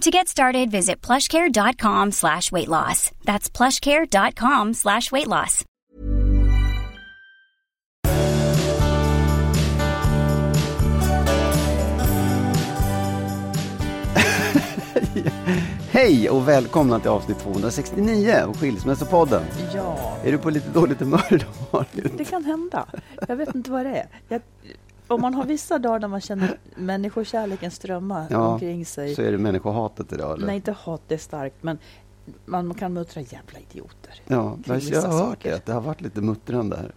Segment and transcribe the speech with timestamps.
[0.00, 3.10] To get started, visit plushcare.com slash weight loss.
[3.26, 5.64] That's plushcare.com slash weight loss.
[15.90, 19.42] Hej och välkomna till avsnitt 269 av Skilsmässopodden.
[19.74, 21.84] Ja, Är du på lite dåligt humör idag
[22.16, 22.86] det kan hända.
[23.28, 24.06] Jag vet inte vad det är.
[24.28, 24.42] Jag,
[25.10, 29.14] om man har vissa dagar när man känner människokärleken strömma Ja, omkring sig.
[29.14, 30.46] Så är det människohatet idag eller?
[30.46, 31.78] Nej, inte hat, det är starkt, men
[32.46, 34.20] man kan muttra jävla idioter.
[34.26, 36.94] Ja, jag har hört det, det har varit lite muttrande här.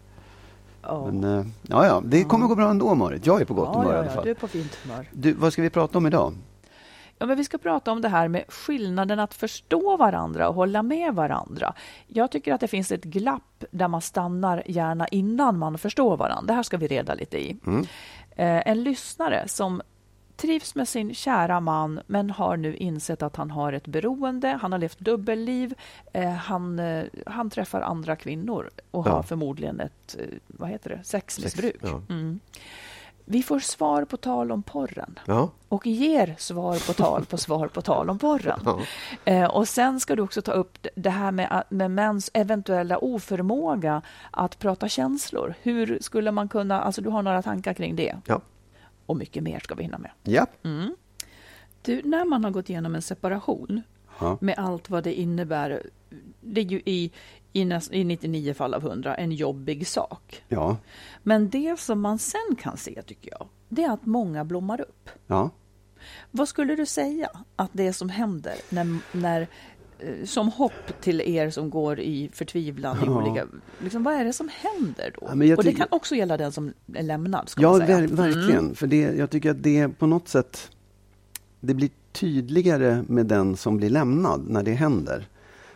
[0.81, 1.11] Ja.
[1.11, 3.25] Men, eh, ja, ja, det kommer gå bra ändå Marit.
[3.25, 4.23] Jag är på gott ja, humör i ja, alla ja, fall.
[4.23, 5.09] du är på fint humör.
[5.11, 6.33] Du, vad ska vi prata om idag?
[7.23, 10.83] Ja, men vi ska prata om det här med skillnaden att förstå varandra och hålla
[10.83, 11.73] med varandra.
[12.07, 16.47] Jag tycker att det finns ett glapp där man stannar gärna innan man förstår varandra.
[16.47, 17.57] Det här ska vi reda lite i.
[18.35, 19.81] Eh, en lyssnare som
[20.35, 24.59] trivs med sin kära man men har nu insett att han har ett beroende.
[24.61, 25.73] Han har levt dubbelliv.
[26.13, 29.11] Eh, han, eh, han träffar andra kvinnor och Ja.
[29.11, 31.03] har förmodligen ett eh, vad heter det?
[31.03, 31.75] sexmissbruk.
[31.81, 32.01] ja.
[32.09, 32.39] Mm.
[33.25, 37.67] Vi får svar på tal om porren Ja, och ger svar på tal på svar
[37.67, 38.59] på tal om porren.
[38.65, 38.79] Ja.
[39.25, 44.01] Eh, och sen ska du också ta upp det här med, med mäns eventuella oförmåga
[44.31, 45.53] att prata känslor.
[45.61, 48.15] Hur skulle man kunna, alltså du har några tankar kring det?
[48.25, 48.41] ja.
[49.05, 50.11] Och mycket mer ska vi hinna med.
[50.23, 50.45] ja.
[51.81, 53.81] Du, när man har gått igenom en separation
[54.19, 54.37] Ja.
[54.41, 55.83] med allt vad det innebär,
[56.41, 57.11] det är ju i,
[57.53, 60.43] i, näs, i 99 fall av 100 en jobbig sak.
[60.47, 60.77] ja.
[61.23, 65.09] Men det som man sen kan se, tycker jag, det är att många blommar upp.
[65.27, 65.49] ja.
[66.31, 69.47] Vad skulle du säga att det som händer när, när
[69.99, 73.21] eh, som hopp till er som går i förtvivlan i Ja.
[73.21, 73.47] olika...
[73.83, 75.45] Liksom, vad är det som händer då?
[75.45, 77.49] Ja, Och det kan också gälla den som är lämnad.
[77.49, 78.75] Ska Ja, ver verkligen.
[78.75, 80.71] För det, jag tycker att det på något sätt
[81.59, 85.27] det blir tydligare med den som blir lämnad när det händer.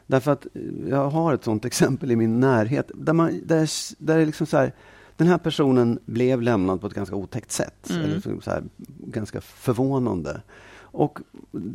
[0.07, 3.69] Därför att eh, jag har ett sånt exempel i min närhet där, man, där,
[4.03, 4.73] där är liksom så här,
[5.17, 7.89] den här personen blev lämnad på ett ganska otäckt sätt.
[7.89, 8.63] Eller så här,
[8.99, 10.41] ganska förvånande.
[10.79, 11.19] Och,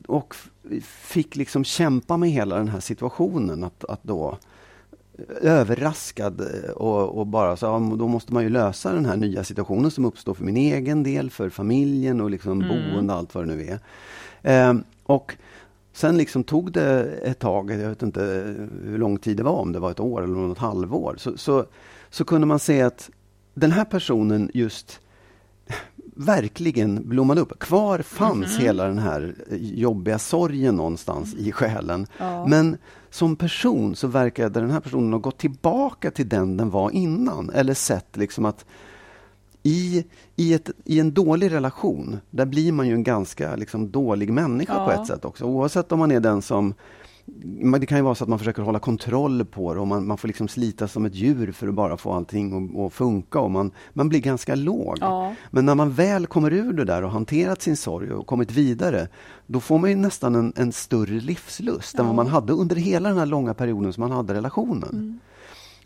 [0.06, 0.36] och
[0.82, 3.64] fick liksom kämpa med hela den här situationen.
[3.64, 4.38] Att, att då
[5.40, 9.44] överraskad eh, och, och bara så, ja, då måste man ju lösa den här nya
[9.44, 13.48] situationen som uppstår för min egen del, för familjen och liksom boende och allt vad
[13.48, 13.78] det nu är.
[14.42, 15.36] Ehm, och
[15.92, 18.20] sen liksom tog det ett tag, jag vet inte
[18.84, 21.64] hur lång tid det var, om det var ett år eller något halvår, så, så,
[22.10, 23.10] så kunde man se att
[23.54, 25.00] den här personen just
[26.14, 27.58] verkligen blommade upp.
[27.58, 32.06] Kvar fanns hela den här jobbiga sorgen någonstans i själen.
[32.46, 32.76] Men
[33.10, 37.50] som person så verkade den här personen ha gått tillbaka till den den var innan.
[37.50, 38.64] Eller sett liksom att
[39.62, 40.04] i,
[40.36, 44.74] i, ett, i en dålig relation, där blir man ju en ganska liksom, dålig människa
[44.86, 45.00] på Ja.
[45.00, 45.44] ett sätt också.
[45.44, 46.74] Oavsett om man är den som
[47.80, 50.18] det kan ju vara så att man försöker hålla kontroll på det och man, man
[50.18, 53.70] får liksom slita som ett djur för att bara få allting att, funka och man,
[53.92, 54.96] man blir ganska låg.
[55.00, 55.34] Ja.
[55.50, 59.08] Men när man väl kommer ur det där och hanterat sin sorg och kommit vidare,
[59.46, 63.08] då får man ju nästan en, en större livslust än vad man hade under hela
[63.08, 65.20] den här långa perioden som man hade relationen.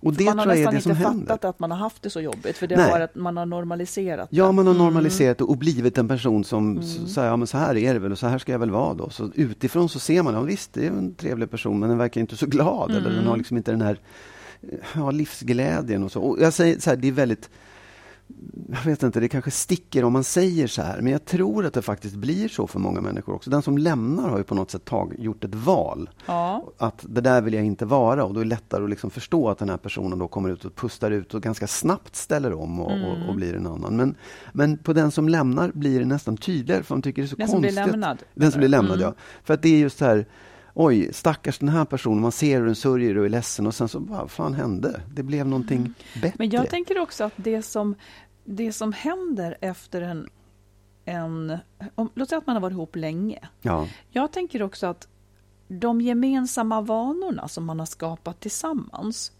[0.06, 1.26] Och det man har tror jag är nästan det som inte händer.
[1.26, 2.90] fattat att man har haft det så jobbigt, för det Nej.
[2.90, 4.52] har att man har normaliserat Ja, det.
[4.52, 6.82] man har normaliserat det och blivit en person som mm.
[7.08, 8.94] säger, ja men så här är det väl och så här ska jag väl vara
[8.94, 9.10] då.
[9.10, 12.20] Så utifrån så ser man, ja visst det är en trevlig person men den verkar
[12.20, 14.00] inte så glad eller den har liksom inte den här
[14.94, 16.20] ja, livsglädjen och så.
[16.20, 17.50] Och jag säger så här, det är väldigt
[18.72, 21.74] jag vet inte, det kanske sticker om man säger så här, men jag tror att
[21.74, 23.50] det faktiskt blir så för många människor också.
[23.50, 26.10] Den som lämnar har ju på något sätt tag, gjort ett val.
[26.26, 26.64] Ja.
[26.78, 29.48] Att det där vill jag inte vara och då är det lättare att liksom förstå
[29.48, 32.80] att den här personen då kommer ut och pustar ut och ganska snabbt ställer om
[32.80, 33.04] och, Mm.
[33.22, 33.96] och, och blir en annan.
[33.96, 34.14] Men,
[34.52, 37.36] men på den som lämnar blir det nästan tydligare för man tycker det är så
[37.36, 37.92] Den som blir konstigt.
[37.92, 38.18] lämnad.
[38.34, 39.04] Den som blir lämnad, Mm.
[39.04, 39.14] ja.
[39.44, 40.26] För att det är just så här,
[40.78, 43.88] oj, stackars den här personen, man ser hur den sörjer och är ledsen och sen
[43.88, 45.00] så, vad fan hände?
[45.14, 46.32] Det blev någonting bättre.
[46.38, 47.94] Men jag tänker också att det som,
[48.44, 50.28] det som händer efter en...
[51.04, 51.58] en
[51.94, 53.48] om, låt säga att man har varit ihop länge.
[53.62, 55.08] Ja, Jag tänker också att
[55.68, 59.32] de gemensamma vanorna som man har skapat tillsammans,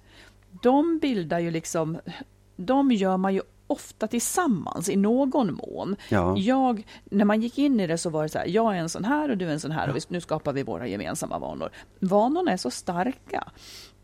[0.62, 1.98] de bildar ju liksom...
[2.56, 5.96] De gör man ju ofta tillsammans i någon mån.
[6.08, 6.36] Ja.
[6.36, 8.88] Jag, när man gick in i det så var det så här, jag är en
[8.88, 11.38] sån här och du är en sån här och vi, nu skapar vi våra gemensamma
[11.38, 11.70] vanor.
[12.00, 13.44] Vanorna är så starka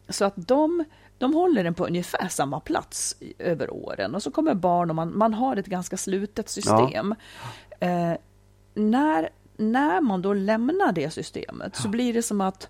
[0.09, 0.85] så att de,
[1.19, 4.15] de håller en på ungefär samma plats över åren.
[4.15, 7.15] Och så kommer barn och man, man har ett ganska slutet system.
[7.81, 8.13] Eh,
[8.75, 12.69] när, när man då lämnar det systemet så blir det som att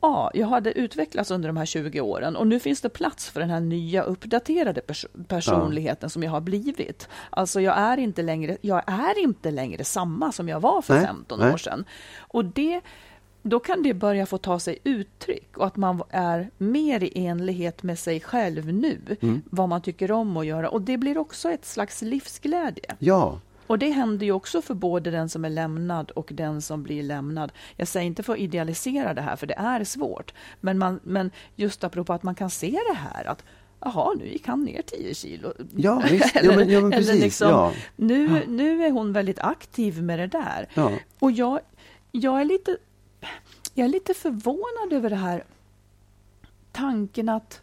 [0.00, 3.40] ja, jag hade utvecklats under de här 20 åren och nu finns det plats för
[3.40, 7.08] den här nya uppdaterade pers- personligheten som jag har blivit.
[7.30, 11.06] Alltså jag är inte längre, jag är inte längre samma som jag var för Nej,
[11.06, 11.52] 15 nej.
[11.52, 11.84] år sedan.
[12.18, 12.80] Och det,
[13.42, 17.82] då kan det börja få ta sig uttryck och att man är mer i enlighet
[17.82, 19.42] med sig själv nu, Mm.
[19.50, 20.68] vad man tycker om att göra.
[20.70, 22.94] Och det blir också ett slags livsglädje.
[22.98, 23.38] ja,
[23.70, 27.02] Och det händer ju också för både den som är lämnad och den som blir
[27.02, 27.52] lämnad.
[27.76, 30.34] Jag säger inte för att idealisera det här, för det är svårt.
[30.60, 33.44] Men, man, men just apropå att man kan se det här att
[33.80, 35.52] Jaha, nu gick han ner 10 kilo.
[35.76, 36.34] Ja, visst.
[36.42, 37.72] Ja, men- ja, men precis, liksom, ja.
[37.96, 40.68] nu, nu är hon väldigt aktiv med det där.
[40.74, 40.92] Ja.
[41.18, 41.60] Och jag,
[42.12, 42.76] jag, är lite,
[43.74, 45.44] jag är lite förvånad över det här
[46.72, 47.60] tanken att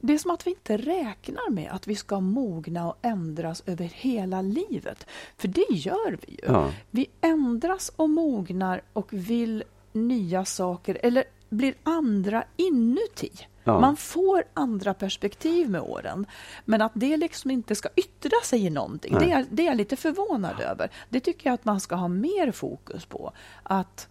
[0.00, 3.84] det är som att vi inte räknar med att vi ska mogna och ändras över
[3.84, 5.06] hela livet.
[5.36, 6.52] För det gör vi ju.
[6.52, 6.72] Ja.
[6.90, 13.30] Vi ändras och mognar och vill nya saker eller blir andra inuti.
[13.64, 13.80] Ja.
[13.80, 16.26] Man får andra perspektiv med åren.
[16.64, 19.26] Men att det liksom inte ska yttra sig i någonting, Nej.
[19.26, 20.90] det är, det är jag lite förvånad över.
[21.08, 23.32] Det tycker jag att man ska ha mer fokus på.
[23.62, 24.08] Att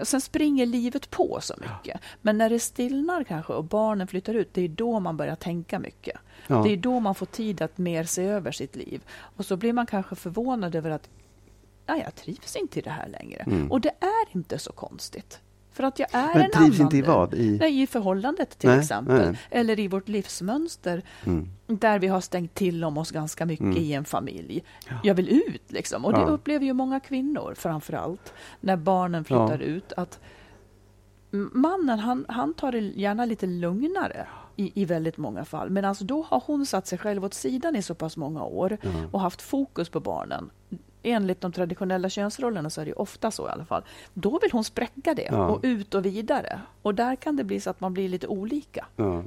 [0.00, 2.00] Sen springer livet på så mycket.
[2.22, 5.78] Men när det stillnar kanske och barnen flyttar ut, det är då man börjar tänka
[5.78, 6.18] mycket.
[6.46, 6.62] Ja.
[6.62, 9.02] Det är då man får tid att mer se över sitt liv.
[9.36, 11.08] Och så blir man kanske förvånad över att
[11.86, 13.66] jag trivs inte i det här längre.
[13.70, 15.40] Och det är inte så konstigt.
[15.78, 16.32] För att jag är Mm.
[16.34, 17.34] Men en annan inte i vad?
[17.34, 19.26] I- Nej, i förhållandet till Nej, exempel.
[19.30, 19.38] nej.
[19.50, 21.02] Eller i vårt livsmönster.
[21.26, 21.48] Mm.
[21.66, 24.64] Där vi har stängt till om oss ganska mycket i en familj.
[25.02, 26.04] Jag vill ut liksom.
[26.04, 26.26] Och det Ja.
[26.26, 28.32] upplever ju många kvinnor framför allt.
[28.60, 29.66] När barnen flyttar Ja.
[29.66, 29.92] ut.
[29.96, 30.20] att
[31.52, 34.26] Mannen han, han tar det gärna lite lugnare
[34.56, 35.70] i, i väldigt många fall.
[35.70, 38.78] Men alltså då har hon satt sig själv åt sidan i så pass många år
[39.12, 40.50] och haft fokus på barnen.
[41.10, 43.82] Enligt de traditionella könsrollerna så är det ofta så i alla fall.
[44.14, 45.48] Då vill hon spräcka det Ja.
[45.48, 46.60] och ut och vidare.
[46.82, 48.86] Och där kan det bli så att man blir lite olika.
[48.96, 49.22] ja.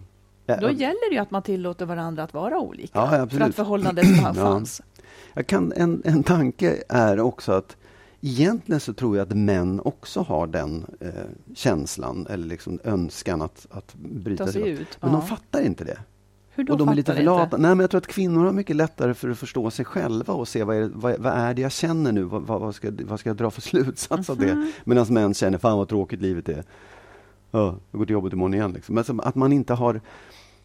[0.46, 3.00] Då gäller det ju att man tillåter varandra att vara olika.
[3.00, 4.06] Ja, för att förhållandet
[4.36, 4.82] fanns.
[5.34, 7.78] Jag kan, en, en tanke är också att
[8.22, 11.10] egentligen så tror jag att män också har den eh,
[11.56, 15.18] känslan eller liksom önskan att, att bryta Ta sig sig ut, Men ja.
[15.18, 15.98] de fattar inte det.
[16.56, 17.32] Hur då och de är lite fattar för inte?
[17.44, 17.58] lata.
[17.58, 20.48] Nej, men jag tror att kvinnor har mycket lättare för att förstå sig själva och
[20.48, 22.24] se vad är, det- vad, vad är det jag känner nu?
[22.24, 24.48] Vad, vad, ska, vad ska jag dra för slutsats av Mhm.
[24.48, 24.72] det?
[24.84, 26.64] Medan män känner, fan vad tråkigt livet är.
[27.52, 28.72] Ja, jag går till jobbet imorgon igen.
[28.74, 28.96] Liksom.
[28.96, 30.02] Men att man inte har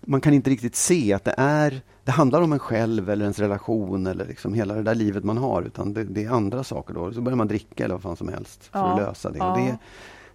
[0.00, 3.38] man kan inte riktigt se att det är det handlar om en själv eller ens
[3.38, 6.94] relation eller liksom hela det där livet man har utan det, det är andra saker
[6.94, 7.12] då.
[7.12, 9.38] Så börjar man dricka eller vad fan som helst för att Ja, lösa det.
[9.38, 9.56] ja.
[9.56, 9.78] Det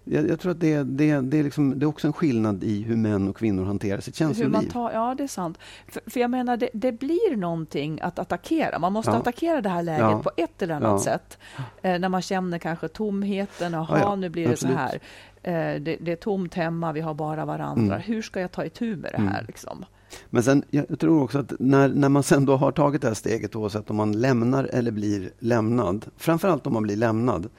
[0.04, 2.82] jag, jag tror att det, det, det, är liksom, det är också en skillnad i
[2.82, 4.70] hur män och kvinnor hanterar sitt känsloliv.
[4.72, 5.58] tar, ja, det är sant.
[5.88, 8.80] För, för jag menar, det, det blir någonting att attackera.
[8.80, 9.18] Man måste Ja.
[9.18, 10.22] attackera det här läget Ja.
[10.24, 11.00] på ett eller annat Ja.
[11.00, 11.38] sätt.
[11.82, 13.74] Eh, när man känner kanske tomheten.
[13.74, 14.16] Jaha, Ja, ja.
[14.16, 14.76] nu blir det Absolut.
[14.76, 15.00] så här.
[15.44, 17.96] Eh, det, det är tomt hemma, vi har bara varandra.
[17.96, 18.02] Mm.
[18.08, 19.44] Hur ska jag ta itu med det här?
[19.48, 19.86] Liksom?
[20.30, 23.16] Men sen, jag tror också att när, när man sen då har tagit det här
[23.16, 27.50] steget oavsett om man lämnar eller blir lämnad, framförallt om man blir lämnad,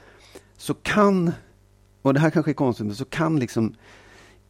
[0.57, 1.33] så kan,
[2.03, 3.75] och det här kanske är konstigt, men så kan liksom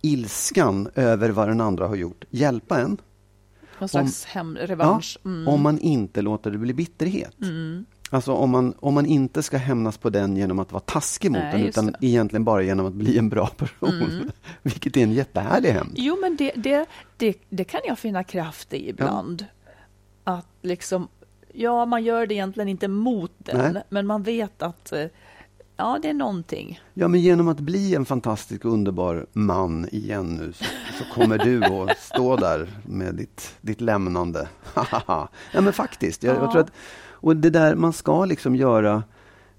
[0.00, 3.00] ilskan över vad den andra har gjort hjälpa en.
[3.78, 5.18] Någon slags hem, revansch.
[5.24, 5.48] Mm.
[5.48, 7.36] Om man inte låter det bli bitterhet.
[8.10, 11.42] Alltså om man, om man inte ska hämnas på den genom att vara taskig mot
[11.42, 12.06] Nej, den, utan det.
[12.06, 14.30] egentligen bara genom att bli en bra person.
[14.62, 15.92] Vilket är en jättehärlig hämnd.
[15.96, 19.46] Jo, men det, det, det, det kan jag finna kraft i ibland.
[20.24, 21.08] Att liksom,
[21.52, 23.82] ja, man gör det egentligen inte mot den, Nej.
[23.88, 25.06] men man vet att eh,
[25.82, 26.80] ja, det är någonting.
[26.94, 30.64] Ja, men genom att bli en fantastisk och underbar man igen nu så,
[30.98, 34.48] så kommer du att stå där med ditt, ditt lämnande.
[35.06, 36.22] ja, men faktiskt.
[36.22, 36.40] Jag, Ja.
[36.42, 36.72] jag tror att,
[37.10, 39.02] och det där man ska liksom göra,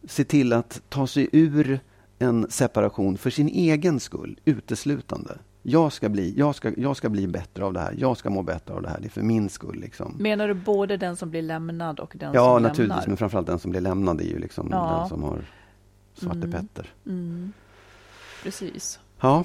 [0.07, 1.79] se till att ta sig ur
[2.19, 5.37] en separation för sin egen skull, uteslutande.
[5.65, 7.95] Jag ska, bli, jag, ska, jag ska bli bättre av det här.
[7.97, 8.99] Jag ska må bättre av det här.
[8.99, 9.79] Det är för min skull.
[9.79, 10.15] Liksom.
[10.19, 12.89] Menar du både den som blir lämnad och den Ja, som naturligtvis.
[12.89, 13.07] lämnar?
[13.07, 14.97] Men framförallt den som blir lämnad är ju liksom Ja.
[14.99, 15.39] den som har
[16.13, 16.51] Svarte Mm.
[16.51, 16.93] Petter.
[17.05, 17.53] Mm.
[18.43, 18.99] Precis.
[19.19, 19.43] Ja,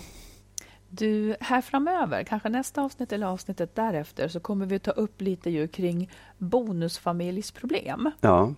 [0.91, 5.51] Du, här framöver, kanske nästa avsnitt eller avsnittet därefter, så kommer vi ta upp lite
[5.51, 8.11] ju kring bonusfamiljsproblem.
[8.21, 8.55] ja,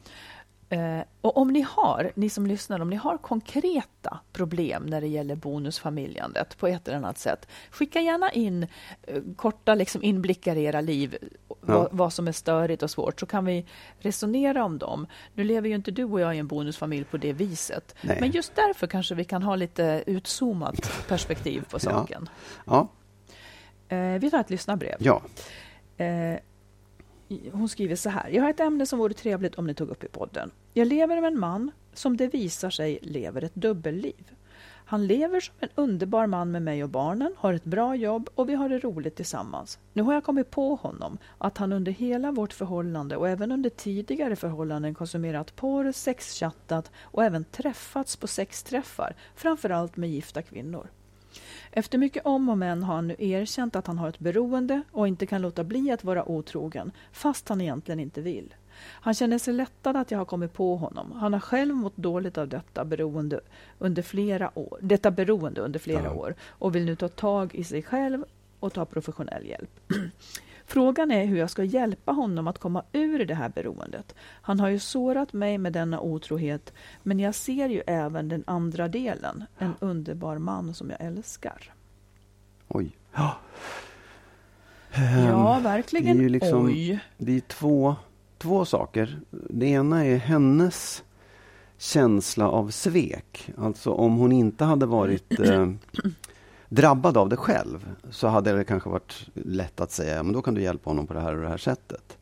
[1.21, 5.35] och om ni har, ni som lyssnar, om ni har konkreta problem när det gäller
[5.37, 8.67] bonusfamiljandet på ett eller annat sätt, skicka gärna in
[9.03, 11.17] eh, korta liksom, inblickar i era liv,
[11.61, 13.67] vad, vad som är störigt och svårt, så kan vi
[13.99, 15.07] resonera om dem.
[15.35, 18.17] Nu lever ju inte du och jag i en bonusfamilj på det viset, Nej.
[18.21, 21.79] men just därför kanske vi kan ha lite utzoomat perspektiv på Ja.
[21.79, 22.29] saken.
[22.67, 22.89] ja,
[23.89, 24.97] Eh, vi tar ett lyssnarbrev.
[24.99, 25.23] ja.
[27.53, 28.31] Hon skriver så här.
[28.31, 30.51] Jag har ett ämne som vore trevligt om ni tog upp i podden.
[30.75, 34.31] Jag lever med en man som det visar sig lever ett dubbelliv.
[34.91, 38.49] Han lever som en underbar man med mig och barnen, har ett bra jobb och
[38.49, 39.79] vi har det roligt tillsammans.
[39.93, 43.71] Nu har jag kommit på honom att han under hela vårt förhållande och även under
[43.71, 50.91] tidigare förhållanden konsumerat porr, sexchattat och även träffats på sexträffar, framförallt med gifta kvinnor.
[51.71, 55.09] Efter mycket om och men har han nu erkänt att han har ett beroende och
[55.09, 58.55] inte kan låta bli att vara otrogen, fast han egentligen inte vill.
[58.83, 61.13] Han känner sig lättad att jag har kommit på honom.
[61.13, 63.41] Han har själv mått dåligt av detta beroende
[63.79, 66.13] under flera år, detta beroende under flera Ja.
[66.13, 68.25] år och vill nu ta tag i sig själv
[68.61, 69.81] och ta professionell hjälp.
[70.71, 74.15] Frågan är hur jag ska hjälpa honom att komma ur det här beroendet.
[74.43, 76.73] Han har ju sårat mig med denna otrohet,
[77.03, 81.73] men jag ser ju även den andra delen, en underbar man som jag älskar.
[82.69, 82.91] Oj.
[83.15, 83.37] Ja.
[84.95, 86.17] Ja, Ehm, verkligen.
[86.17, 86.99] det är ju liksom- Oj.
[87.19, 87.97] Det är två,
[88.39, 89.21] två saker.
[89.31, 91.05] Det ena är hennes
[91.79, 93.51] känsla av svek.
[93.59, 95.71] Alltså om hon inte hade varit eh,
[96.71, 100.55] drabbad av det själv så hade det kanske varit lätt att säga men då kan
[100.55, 102.17] du hjälpa honom på det här och det här sättet.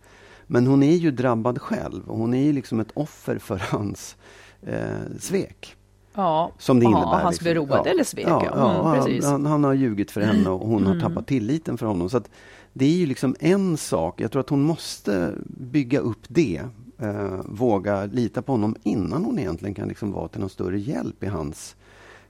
[0.46, 4.16] Men hon är ju drabbad själv och hon är ju liksom ett offer för hans
[4.62, 4.78] eh,
[5.20, 5.74] svek.
[6.14, 7.22] Ja, Som det ja, innebär.
[7.22, 7.44] hans liksom.
[7.44, 8.26] beroende eller svek.
[8.28, 11.08] Ja, Ja, ja, mm, han, han, han har ljugit för henne och hon har Mm.
[11.08, 12.10] tappat tilliten för honom.
[12.10, 12.30] Så att
[12.72, 14.20] det är ju liksom en sak.
[14.20, 16.62] Jag tror att hon måste bygga upp det.
[16.98, 21.22] Eh, våga lita på honom innan hon egentligen kan liksom vara till någon större hjälp
[21.22, 21.76] i hans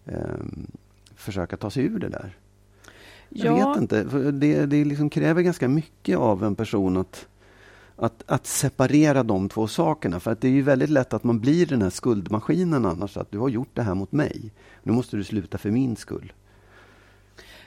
[0.04, 0.18] eh,
[1.18, 2.36] försöka ta sig ur det där.
[3.28, 3.68] Jag Ja.
[3.72, 4.02] vet inte.
[4.32, 7.26] Det det liksom kräver ganska mycket av en person att,
[7.96, 10.20] att, att separera de två sakerna.
[10.20, 13.16] För att det är ju väldigt lätt att man blir den här skuldmaskinen annars.
[13.16, 14.52] Att du har gjort det här mot mig.
[14.82, 16.32] Nu måste du sluta för min skull.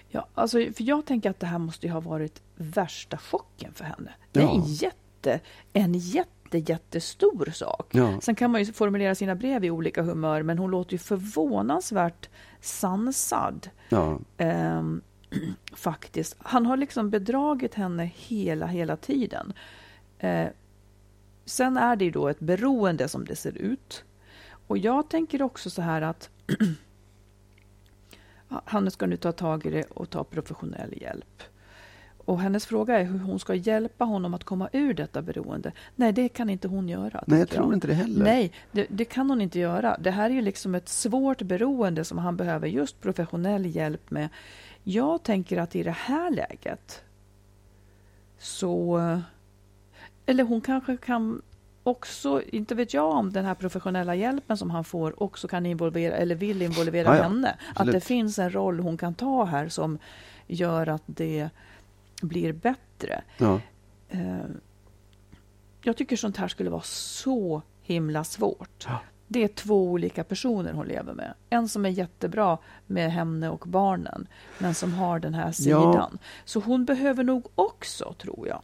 [0.10, 4.12] Ja, alltså, för jag tänker att det här måste ha varit värsta chocken för henne.
[4.32, 4.56] Det är Ja.
[4.56, 5.40] en jätte,
[5.74, 7.88] en jätte, jättestor sak.
[7.92, 8.22] Ja.
[8.22, 12.30] Sen kan man ju formulera sina brev i olika humör, men hon låter ju förvånansvärt
[12.62, 13.70] sansad.
[13.90, 15.02] Ja, Ehm,
[15.74, 16.36] faktiskt.
[16.40, 19.54] Han har liksom bedragit henne hela, hela tiden.
[20.20, 20.48] Eh,
[21.46, 24.04] sen är det ju då ett beroende som det ser ut.
[24.68, 26.30] Och jag tänker också så här att
[28.66, 31.44] han ska nu ta tag i det och ta professionell hjälp.
[32.26, 35.72] Och hennes fråga är hur hon ska hjälpa honom att komma ur detta beroende.
[35.96, 37.24] Nej, det kan inte hon göra.
[37.28, 38.24] Nej, jag tror inte det heller.
[38.24, 39.98] Nej, det, det kan hon inte göra.
[40.00, 44.30] Det här är ju liksom ett svårt beroende som han behöver just professionell hjälp med.
[44.84, 47.04] Jag tänker att i det här läget
[48.40, 49.00] så...
[50.26, 51.42] Eller hon kanske kan
[51.84, 56.16] också, inte vet jag om den här professionella hjälpen som han får också kan involvera,
[56.16, 57.50] eller vill involvera Ja, ja, henne.
[57.50, 57.94] Att absolut.
[57.94, 59.98] det finns en roll hon kan ta här som
[60.48, 61.50] gör att det
[62.22, 63.22] blir bättre.
[63.38, 63.60] ja.
[64.10, 64.40] Eh,
[65.84, 68.86] jag tycker sånt här skulle vara så himla svårt.
[68.88, 69.00] Ja.
[69.28, 71.34] Det är två olika personer hon lever med.
[71.50, 76.18] En som är jättebra med henne och barnen, men som har den här sidan.
[76.46, 78.62] Så hon behöver nog också, tror jag.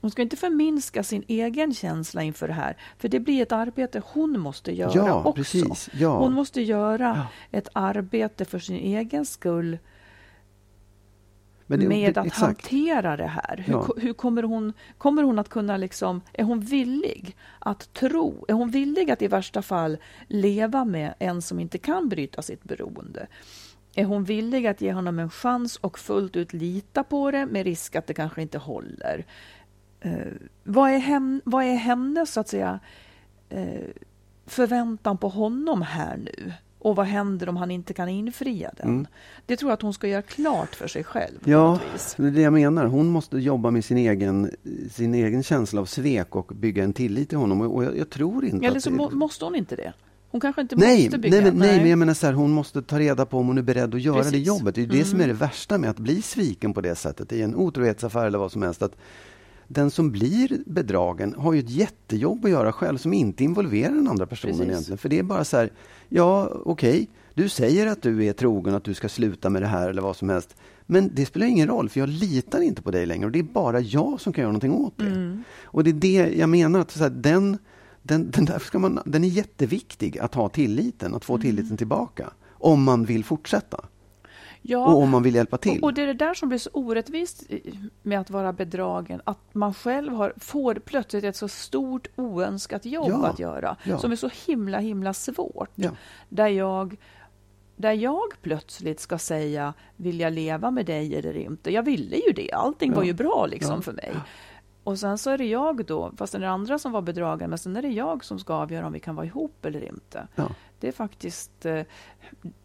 [0.00, 4.02] Hon ska inte förminska sin egen känsla inför det här, för det blir ett arbete
[4.06, 5.32] hon måste göra Ja, också.
[5.32, 5.90] precis.
[5.92, 6.18] Ja.
[6.18, 7.58] Hon måste göra Ja.
[7.58, 9.78] ett arbete för sin egen skull
[11.66, 12.42] Men det- med det- att exakt.
[12.62, 13.56] hantera det här?
[13.66, 13.88] Hur, Ja.
[13.96, 18.70] hur kommer, hon, kommer hon att kunna liksom, är hon villig att tro, är hon
[18.70, 19.96] villig att i värsta fall
[20.28, 23.26] leva med en som inte kan bryta sitt beroende?
[23.96, 27.64] Är hon villig att ge honom en chans och fullt ut lita på det med
[27.64, 29.24] risk att det kanske inte håller?
[30.00, 30.16] Eh,
[30.64, 32.80] vad, är hem, vad är hennes, så att säga,
[33.48, 33.80] eh,
[34.46, 36.52] förväntan på honom här nu?
[36.84, 38.88] Och vad händer om han inte kan infria den?
[38.88, 39.06] Mm.
[39.46, 41.38] Det tror jag att hon ska göra klart för sig själv.
[41.44, 41.78] Ja,
[42.16, 42.86] det är det jag menar.
[42.86, 44.50] Hon måste jobba med sin egen,
[44.90, 47.60] sin egen känsla av svek och bygga en tillit till honom.
[47.60, 48.96] Och jag, jag tror inte Eller att så det...
[48.96, 49.92] må, måste hon inte det.
[50.30, 51.36] Hon kanske inte Nej, måste bygga.
[51.36, 53.58] nej, men, nej, men jag menar så här, hon måste ta reda på om hon
[53.58, 54.48] är beredd att göra det Precis.
[54.48, 54.58] Mm.
[54.58, 54.74] jobbet.
[54.74, 57.32] Det är ju det som är det värsta med att bli sviken på det sättet
[57.32, 58.82] i en otrohetsaffär eller vad som helst.
[58.82, 58.96] Att
[59.68, 64.08] den som blir bedragen har ju ett jättejobb att göra själv som inte involverar den
[64.08, 64.70] andra personen Precis.
[64.70, 64.98] egentligen.
[64.98, 65.72] För det är bara så här,
[66.08, 69.90] ja okej, du säger att du är trogen, att du ska sluta med det här
[69.90, 70.56] eller vad som helst.
[70.86, 73.42] Men det spelar ingen roll, för jag litar inte på dig längre och det är
[73.42, 75.06] bara jag som kan göra någonting åt det.
[75.06, 75.42] Mm.
[75.64, 77.58] Och det är det jag menar, att så här, den,
[78.02, 82.30] den, den, där ska man, den är jätteviktig att ha tilliten, att få tilliten tillbaka.
[82.50, 83.84] Om man vill fortsätta
[84.66, 85.82] Ja, och om man vill hjälpa till.
[85.82, 87.42] Och, det är det där som blir så orättvist
[88.02, 89.20] med att vara bedragen.
[89.24, 93.76] Att man själv har, får plötsligt ett så stort oönskat jobb Ja, att göra.
[93.84, 93.98] ja.
[93.98, 95.70] Som är så himla, himla svårt.
[95.74, 95.90] Ja.
[96.28, 96.96] Där, jag,
[97.76, 101.70] där jag plötsligt ska säga, vill jag leva med dig eller inte?
[101.72, 102.52] Jag ville ju det.
[102.52, 104.12] Allting var ju bra liksom för mig.
[104.84, 107.58] Och sen så är det jag då, fast det är andra som var bedragare, men
[107.58, 110.28] sen är det jag som ska avgöra om vi kan vara ihop eller inte.
[110.34, 110.50] Ja.
[110.80, 111.82] Det är faktiskt eh,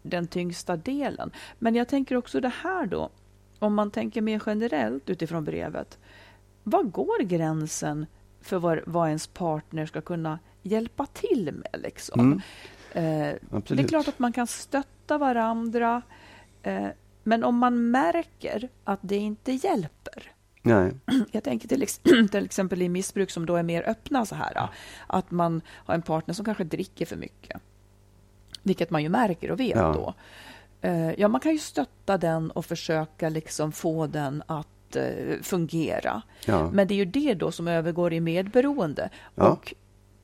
[0.02, 1.30] den tyngsta delen.
[1.58, 3.10] Men jag tänker också det här då,
[3.58, 5.98] om man tänker mer generellt utifrån brevet.
[6.62, 8.06] Var går gränsen
[8.40, 11.82] för vad, vad ens partner ska kunna hjälpa till med?
[11.82, 12.20] Liksom?
[12.20, 12.40] Mm.
[12.92, 13.34] Eh,
[13.68, 16.02] det är klart att man kan stötta varandra,
[16.62, 16.88] eh,
[17.22, 20.32] men om man märker att det inte hjälper.
[20.62, 20.92] Nej.
[21.32, 21.98] Jag tänker till, ex
[22.30, 24.68] till exempel i missbruk som då är mer öppna så här.
[25.06, 27.60] Att man har en partner som kanske dricker för mycket.
[28.62, 29.92] Vilket man ju märker och vet Ja.
[29.92, 30.14] då.
[30.88, 36.22] Eh, Ja, man kan ju stötta den och försöka liksom få den att eh, fungera.
[36.46, 36.70] Ja.
[36.72, 39.10] Men det är ju det då som övergår i medberoende.
[39.34, 39.48] Ja.
[39.48, 39.74] Och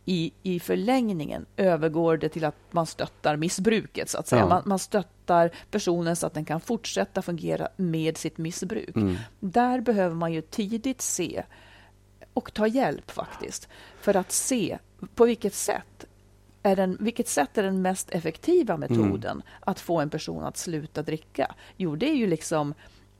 [0.08, 4.10] i, i förlängningen övergår det till att man stöttar missbruket.
[4.10, 4.42] så att säga.
[4.42, 4.48] Ja.
[4.48, 8.94] Man, man stöttar personen så att den kan fortsätta fungera med sitt missbruk.
[9.40, 11.42] Där behöver man ju tidigt se
[12.34, 13.68] och ta hjälp faktiskt.
[14.00, 14.78] För att se
[15.14, 16.06] på vilket sätt
[16.62, 21.02] är den, vilket sätt är den mest effektiva metoden att få en person att sluta
[21.02, 21.54] dricka?
[21.76, 22.74] Jo, det är ju liksom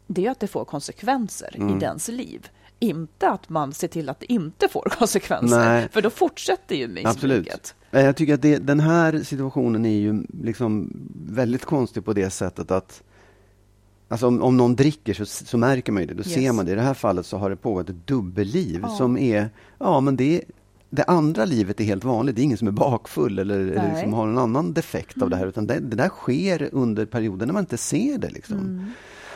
[0.07, 2.49] det är att det får konsekvenser i dens liv.
[2.79, 5.89] Inte att man ser till att det inte får konsekvenser, Nej.
[5.93, 7.15] för då fortsätter ju missbruket.
[7.15, 7.75] Absolut.
[7.91, 10.93] Jag tycker att det, den här situationen är ju liksom
[11.29, 13.03] väldigt konstig på det sättet att
[14.09, 16.35] Alltså om, om någon dricker så, så märker man det, då Yes.
[16.35, 16.73] ser man det.
[16.73, 18.89] I det här fallet så har det pågått ett dubbelliv Ja.
[18.89, 20.43] som är, ja men det,
[20.91, 22.37] det andra livet är helt vanligt.
[22.37, 24.03] Det är ingen som är bakfull eller, eller Nej.
[24.03, 27.47] som har en annan defekt av det här, utan det, det där sker under perioder
[27.47, 28.31] när man inte ser det.
[28.31, 28.59] Liksom.
[28.59, 28.85] Mm.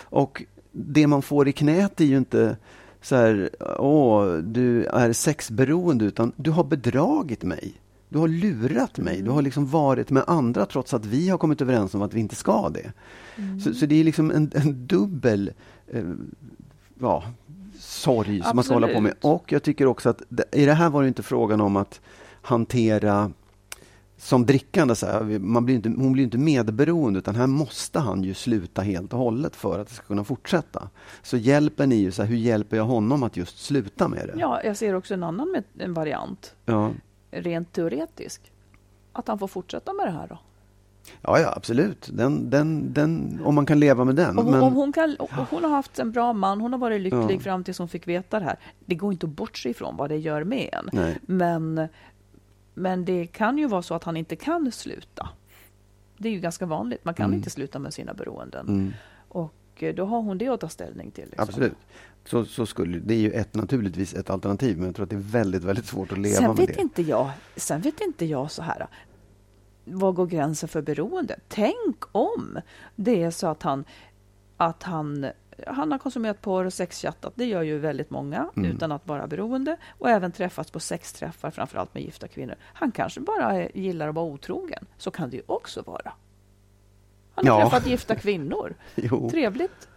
[0.03, 2.57] Och det man får i knät är ju inte
[3.02, 7.72] så här, åh, du är sexberoende, utan du har bedragit mig.
[8.08, 9.22] Du har lurat mig.
[9.22, 12.20] Du har liksom varit med andra trots att vi har kommit överens om att vi
[12.20, 12.92] inte ska det.
[13.64, 15.52] Så, så det är liksom en, en dubbel
[15.92, 16.04] eh,
[17.00, 17.24] ja,
[17.78, 19.12] sorg som man ska hålla på med.
[19.12, 19.40] Absolut.
[19.40, 22.00] Och jag tycker också att det, i det här var det inte frågan om att
[22.42, 23.32] hantera
[24.22, 28.22] som drickande, så här, man blir inte, hon blir inte medberoende utan här måste han
[28.22, 30.88] ju sluta helt och hållet för att det ska kunna fortsätta.
[31.22, 34.35] Så hjälpen är ju så här, hur hjälper jag honom att just sluta med det?
[34.40, 36.90] Ja, jag ser också en annan med, en variant, ja.
[37.30, 38.52] rent teoretisk.
[39.12, 40.38] Att han får fortsätta med det här då.
[41.22, 42.09] Ja, ja, absolut.
[42.12, 44.38] Den, den, den, om man kan leva med den.
[44.38, 46.80] Om, hon- men, om hon, kan, om hon har haft en bra man, hon har
[46.80, 47.40] varit lycklig Ja.
[47.40, 48.59] fram tills hon fick veta det här.
[48.87, 50.88] Det går inte att bortse ifrån vad det gör med en.
[50.92, 51.18] Nej.
[51.22, 51.88] Men,
[52.74, 55.28] men det kan ju vara så att han inte kan sluta.
[56.18, 57.04] Det är ju ganska vanligt.
[57.04, 57.37] Man kan Mm.
[57.37, 58.68] inte sluta med sina beroenden.
[58.68, 58.92] Mm,
[59.28, 61.24] Och eh, då har hon det att ta ställning till.
[61.24, 61.42] Liksom.
[61.48, 61.72] absolut.
[62.24, 65.16] Så, så skulle, det är ju ett, naturligtvis ett alternativ, men jag tror att det
[65.16, 66.80] är väldigt, väldigt svårt att leva Sen med vet, det.
[66.83, 68.87] inte jag, sen vet inte jag så här.
[69.85, 71.38] Vad går gränsen för beroende?
[71.48, 72.59] Tänk om
[72.96, 73.85] det är så att han,
[74.56, 75.26] att han,
[75.66, 77.33] han har konsumerat porr och sexchattat.
[77.37, 78.70] Det gör ju väldigt många Mm.
[78.70, 79.77] utan att vara beroende.
[79.99, 82.55] Och även träffats på sexträffar, framförallt med gifta kvinnor.
[82.62, 84.87] Han kanske bara är- gillar att vara otrogen.
[84.99, 86.12] Så kan det ju också vara.
[87.35, 87.70] Han har Ja.
[87.70, 88.75] träffat gifta kvinnor.
[89.31, 89.88] Trevligt.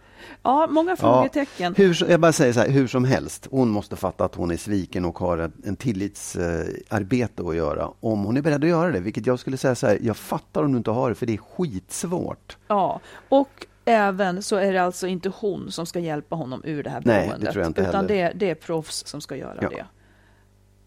[0.42, 1.74] Ja, många frågetecken.
[1.76, 4.50] Hur, så- jag bara säger så här, hur som helst, hon måste fatta att hon
[4.50, 7.90] är sviken och har en tillitsarbete att göra.
[8.00, 10.62] Om hon är beredd att göra det, vilket jag skulle säga så här, jag fattar
[10.62, 12.56] om du inte har det, för det är skitsvårt.
[12.68, 16.90] Ja, och även så är det alltså inte hon som ska hjälpa honom ur det
[16.90, 17.66] här Nej, det beroendet.
[17.66, 18.08] inte utan heller.
[18.08, 19.68] det är, det är proffs som ska göra Ja.
[19.68, 19.86] det.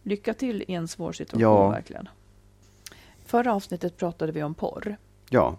[0.04, 1.70] Lycka till i en svår situation, Ja.
[1.70, 2.10] verkligen.
[3.26, 4.98] Förra avsnittet pratade vi om porr.
[5.30, 5.58] Ja,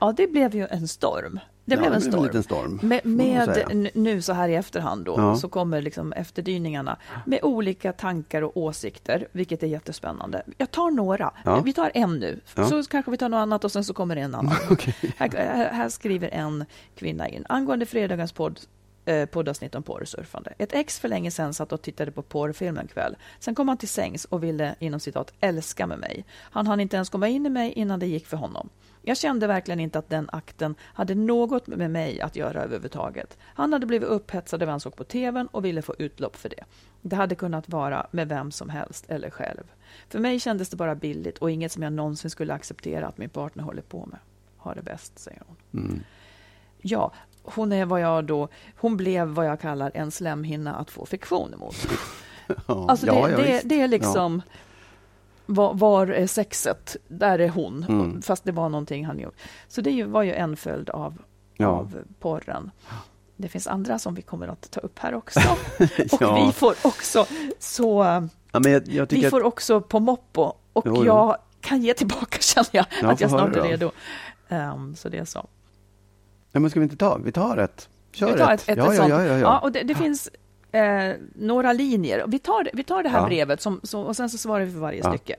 [0.00, 1.40] Ja, det blev ju en storm.
[1.64, 2.24] Det Ja, blev en blev en storm.
[2.24, 5.36] liten storm, Med, med nu så här i efterhand då, Ja.
[5.36, 6.96] så kommer liksom efterdyningarna
[7.26, 10.42] med olika tankar och åsikter, vilket är jättespännande.
[10.58, 11.30] Jag tar några.
[11.44, 11.60] Ja.
[11.60, 12.64] Vi tar en nu, Ja.
[12.68, 14.54] så kanske vi tar något annat och sen så kommer det en annan.
[15.16, 16.64] här, här, här skriver en
[16.96, 18.60] kvinna in angående fredagens podd
[19.04, 20.52] eh, poddavsnitt om porrsurfande.
[20.58, 23.16] Ett ex för länge sedan satt och tittade på porrfilm en kväll.
[23.38, 26.24] Sen kom han till sängs och ville inom citat älska med mig.
[26.38, 28.68] Han hann inte ens komma in i mig innan det gick för honom.
[29.02, 33.38] Jag kände verkligen inte att den akten hade något med mig att göra överhuvudtaget.
[33.42, 36.64] Han hade blivit upphetsad över han såg på tvn och ville få utlopp för det.
[37.02, 39.62] Det hade kunnat vara med vem som helst eller själv.
[40.08, 43.28] För mig kändes det bara billigt och inget som jag någonsin skulle acceptera att min
[43.30, 44.18] partner håller på med.
[44.56, 46.04] Ha det bäst, säger hon.
[46.82, 48.48] Ja, hon är vad jag då...
[48.76, 51.76] Hon blev vad jag kallar en slemhinna att få fiktion emot.
[52.66, 54.42] Ja, Alltså det, ja, ja, det, det är liksom...
[55.54, 56.96] Var, var är sexet?
[57.08, 57.84] Där är hon.
[57.88, 58.22] Mm.
[58.22, 59.36] Fast det var någonting han gjorde.
[59.68, 61.18] Så det var ju en följd av,
[61.56, 61.66] Ja.
[61.66, 62.70] av porren.
[63.36, 65.40] Det finns andra som vi kommer att ta upp här också.
[66.12, 66.46] Och Ja.
[66.46, 67.26] vi får också
[67.58, 68.02] så...
[68.52, 70.52] Ja, jag, jag Vi att- får också på moppo.
[70.72, 72.86] Och Jo, jag kan ge tillbaka känner jag.
[73.02, 73.90] Ja, att jag snart är redo.
[74.48, 75.48] Ehm, så det är så.
[76.52, 77.18] Ja, men ska vi inte ta?
[77.18, 77.88] Vi tar ett.
[78.12, 78.60] Kör Vi tar ett.
[78.62, 79.58] ett, ett, ja, ja, ja, ja.
[79.58, 80.28] och det, det finns
[80.72, 82.24] eh, några linjer.
[82.28, 83.26] Vi tar, vi tar det här Ja.
[83.26, 85.08] brevet som, som, och sen så svarar vi för varje Ja.
[85.10, 85.36] stycke.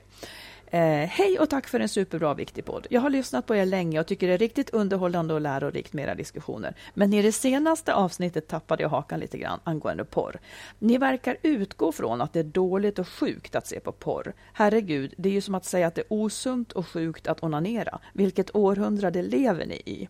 [0.66, 2.86] Eh, Hej och tack för en superbra och viktig podd.
[2.90, 6.04] Jag har lyssnat på er länge och tycker det är riktigt underhållande och lärorikt med
[6.04, 6.74] era diskussioner.
[6.94, 10.38] Men i det senaste avsnittet tappade jag hakan lite grann angående porr.
[10.78, 14.32] Ni verkar utgå från att det är dåligt och sjukt att se på porr.
[14.52, 17.98] Herregud, det är ju som att säga att det är osunt och sjukt att onanera.
[18.12, 20.08] Vilket århundrade lever ni i?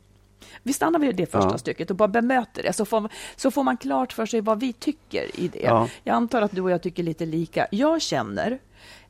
[0.62, 1.58] Vi stannar vid det första Ja.
[1.58, 4.72] stycket och bara bemöter det, så får, så får man klart för sig vad vi
[4.72, 5.62] tycker i det.
[5.62, 5.88] Ja.
[6.04, 7.66] Jag antar att du och jag tycker lite lika.
[7.70, 8.58] Jag känner,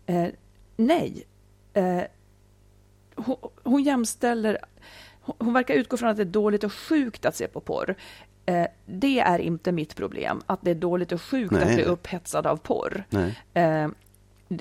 [0.07, 0.27] eh,
[0.77, 1.27] nej,
[1.73, 2.03] eh,
[3.15, 4.59] hon, hon jämställer,
[5.21, 7.95] hon, verkar utgå från att det är dåligt och sjukt att se på porr.
[8.47, 11.63] Eh, det är inte mitt problem, att det är dåligt och sjukt Nej.
[11.63, 13.05] att bli upphetsad av porr.
[13.55, 13.89] Eh,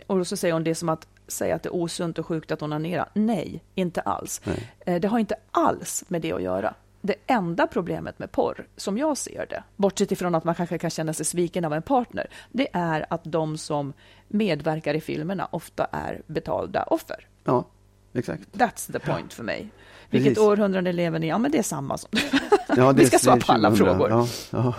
[0.07, 2.61] och så säger hon det som att säga att det är osunt och sjukt att
[2.61, 3.09] onanera.
[3.13, 4.41] Nej, inte alls.
[4.43, 4.71] Nej.
[4.85, 6.73] Eh, det har inte alls med det att göra.
[7.01, 10.89] Det enda problemet med porr, som jag ser det, bortsett ifrån att man kanske kan
[10.89, 13.93] känna sig sviken av en partner, det är att de som
[14.27, 17.27] medverkar i filmerna ofta är betalda offer.
[17.43, 17.65] Ja,
[18.13, 18.43] exakt.
[18.53, 19.67] That's the point för mig.
[20.09, 20.43] Vilket Precis.
[20.43, 21.27] århundrade lever ni?
[21.27, 22.09] Ja, men det är samma som...
[22.77, 23.87] Ja, Vi ska svara på alla 2000.
[23.87, 24.09] frågor.
[24.09, 24.73] Ja, ja.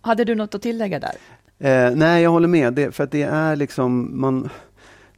[0.00, 1.14] Hade du något att tillägga där?
[1.58, 2.74] Eh, nej, jag håller med.
[2.74, 4.50] Det, för att det är liksom, man,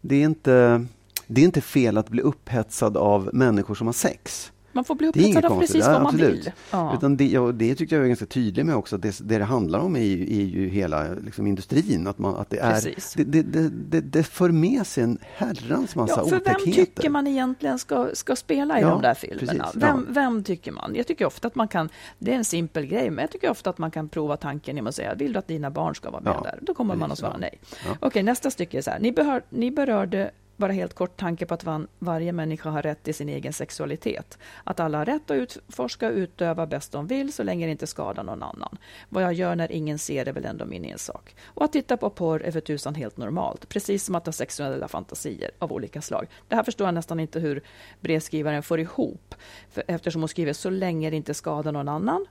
[0.01, 0.87] det är inte,
[1.27, 4.53] det är inte fel att bli upphetsad av människor som har sex.
[4.73, 6.47] Man får bli upphetsad av precis vad man absolut.
[6.47, 6.53] vill.
[6.71, 6.95] Ja.
[6.97, 8.99] Utan det, ja, det tycker jag är ganska tydlig med också.
[8.99, 12.07] Det, det det handlar om är ju, är ju hela liksom, industrin.
[12.07, 13.15] Att, man, att det, är, Precis.
[13.17, 16.73] det, det, det, för med sig en herrans massa Ja, för vem otäckheter.
[16.73, 19.65] tycker man egentligen ska, ska spela i Ja, de där filmerna?
[19.65, 20.13] precis, vem, ja.
[20.15, 20.95] vem tycker man?
[20.95, 23.71] Jag tycker ofta att man kan, det är en simpel grej, men jag tycker ofta
[23.71, 26.23] att man kan prova tanken genom att säga, vill du att dina barn ska vara
[26.23, 26.59] med där?
[26.63, 27.61] Då kommer man att precis, svara nej.
[28.01, 30.31] Okej, nästa stycke är så här, ni, berör, ni berörde
[30.61, 34.39] bara helt kort tanke på att van, varje människa har rätt till sin egen sexualitet.
[34.65, 37.87] Att alla har rätt att utforska och utöva bäst de vill så länge det inte
[37.87, 38.79] skadar någon annan.
[39.09, 41.37] Vad jag gör när ingen ser är väl ändå min ensak.
[41.45, 43.69] Och att titta på porr är för tusan helt normalt.
[43.69, 46.27] Precis som att ha sexuella fantasier av olika slag.
[46.49, 47.63] Det här förstår jag nästan inte hur
[48.01, 49.35] brevskrivaren får ihop.
[49.71, 52.27] För, eftersom hon skriver så länge det inte skadar någon annan.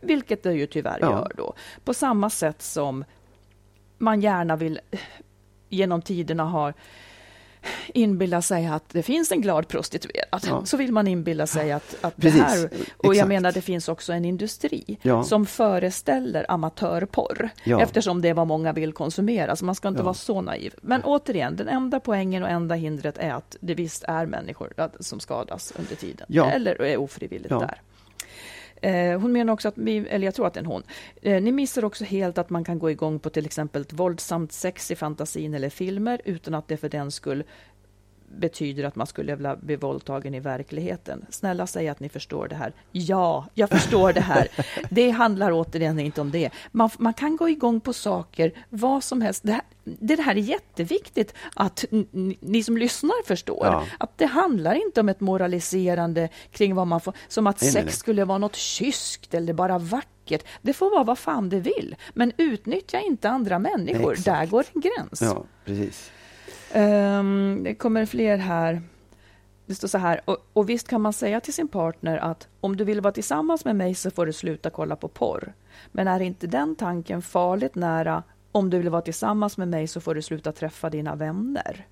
[0.00, 1.10] Vilket det ju tyvärr Ja.
[1.10, 1.54] gör då.
[1.84, 3.04] På samma sätt som
[3.98, 4.80] man gärna vill
[5.68, 6.74] genom tiderna har
[7.94, 10.64] inbilla sig att det finns en glad prostituerad, Ja.
[10.64, 12.64] så vill man inbilla sig att, att det Precis, här...
[12.96, 13.28] Och jag exakt.
[13.28, 15.22] menar, det finns också en industri Ja.
[15.24, 17.82] som föreställer amatörporr, Ja.
[17.82, 20.74] eftersom det är vad många vill konsumera, så man ska inte vara så naiv.
[20.82, 25.20] Men återigen, den enda poängen och enda hindret är att det visst är människor som
[25.20, 27.80] skadas under tiden, eller är ofrivilligt där.
[28.82, 30.82] Eh, hon menar också att, vi, eller jag tror att det är en hon,
[31.22, 34.52] eh, ni missar också helt att man kan gå igång på till exempel ett våldsamt
[34.52, 37.44] sex i fantasin eller filmer utan att det för den skull
[38.36, 41.26] betyder att man skulle vilja bli våldtagen i verkligheten.
[41.30, 42.72] Snälla säg att ni förstår det här.
[42.92, 44.48] Ja, jag förstår det här.
[44.90, 46.50] Det handlar återigen inte om det.
[46.72, 49.42] Man, man kan gå igång på saker, vad som helst.
[49.42, 51.84] Det här, det här är jätteviktigt att
[52.40, 53.66] ni som lyssnar förstår.
[53.66, 53.84] Ja.
[53.98, 57.84] Att det handlar inte om ett moraliserande kring vad man får, som att Nej, sex
[57.84, 57.94] nej.
[57.94, 60.44] skulle vara något kyskt eller bara vackert.
[60.62, 61.96] Det får vara vad fan det vill.
[62.14, 64.16] Men utnyttja inte andra människor.
[64.24, 65.22] Där går en gräns.
[65.22, 66.10] Ja, precis.
[66.72, 68.82] Ehm, det kommer fler här.
[69.66, 72.76] Det står så här, och, och visst kan man säga till sin partner att om
[72.76, 75.52] du vill vara tillsammans med mig så får du sluta kolla på porr.
[75.92, 80.00] Men är inte den tanken farligt nära om du vill vara tillsammans med mig så
[80.00, 81.86] får du sluta träffa dina vänner?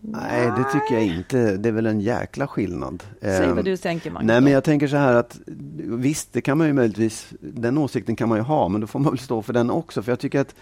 [0.00, 1.56] Nej, det tycker jag inte.
[1.56, 3.02] Det är väl en jäkla skillnad.
[3.20, 4.26] Säg Ehm, vad du tänker, Magnus.
[4.26, 5.38] Nej, men jag tänker så här att
[5.76, 8.98] visst, det kan man ju möjligtvis, den åsikten kan man ju ha, men då får
[8.98, 10.02] man väl stå för den också.
[10.02, 10.54] För jag tycker att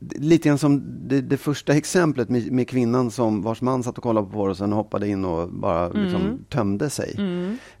[0.00, 4.02] lite grann som det, det första exemplet med, med kvinnan som vars man satt och
[4.02, 7.14] kollade på porr och sen hoppade in och bara liksom tömde sig.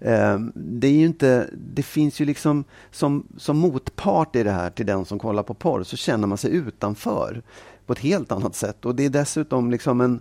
[0.00, 4.70] Eh, det är ju inte, det finns ju liksom som, som motpart i det här
[4.70, 7.42] till den som kollar på porr så känner man sig utanför
[7.86, 8.84] på ett helt annat sätt.
[8.84, 10.20] Och det är dessutom liksom en,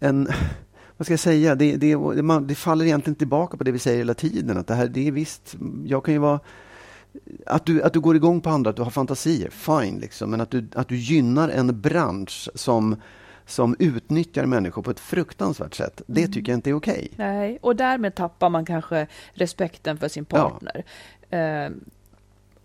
[0.00, 0.28] en
[0.96, 3.78] vad ska jag säga, det, det, det, man, det faller egentligen tillbaka på det vi
[3.78, 6.40] säger hela tiden att det här, det är visst, jag kan ju vara
[7.46, 10.30] att du, att du går igång på andra, att du har fantasier, fine, liksom.
[10.30, 12.96] men att du, att du gynnar en bransch som,
[13.46, 17.08] som utnyttjar människor på ett fruktansvärt sätt, det tycker jag inte är okej.
[17.16, 20.84] Nej, och därmed tappar man kanske respekten för sin partner.
[21.30, 21.70] Eh,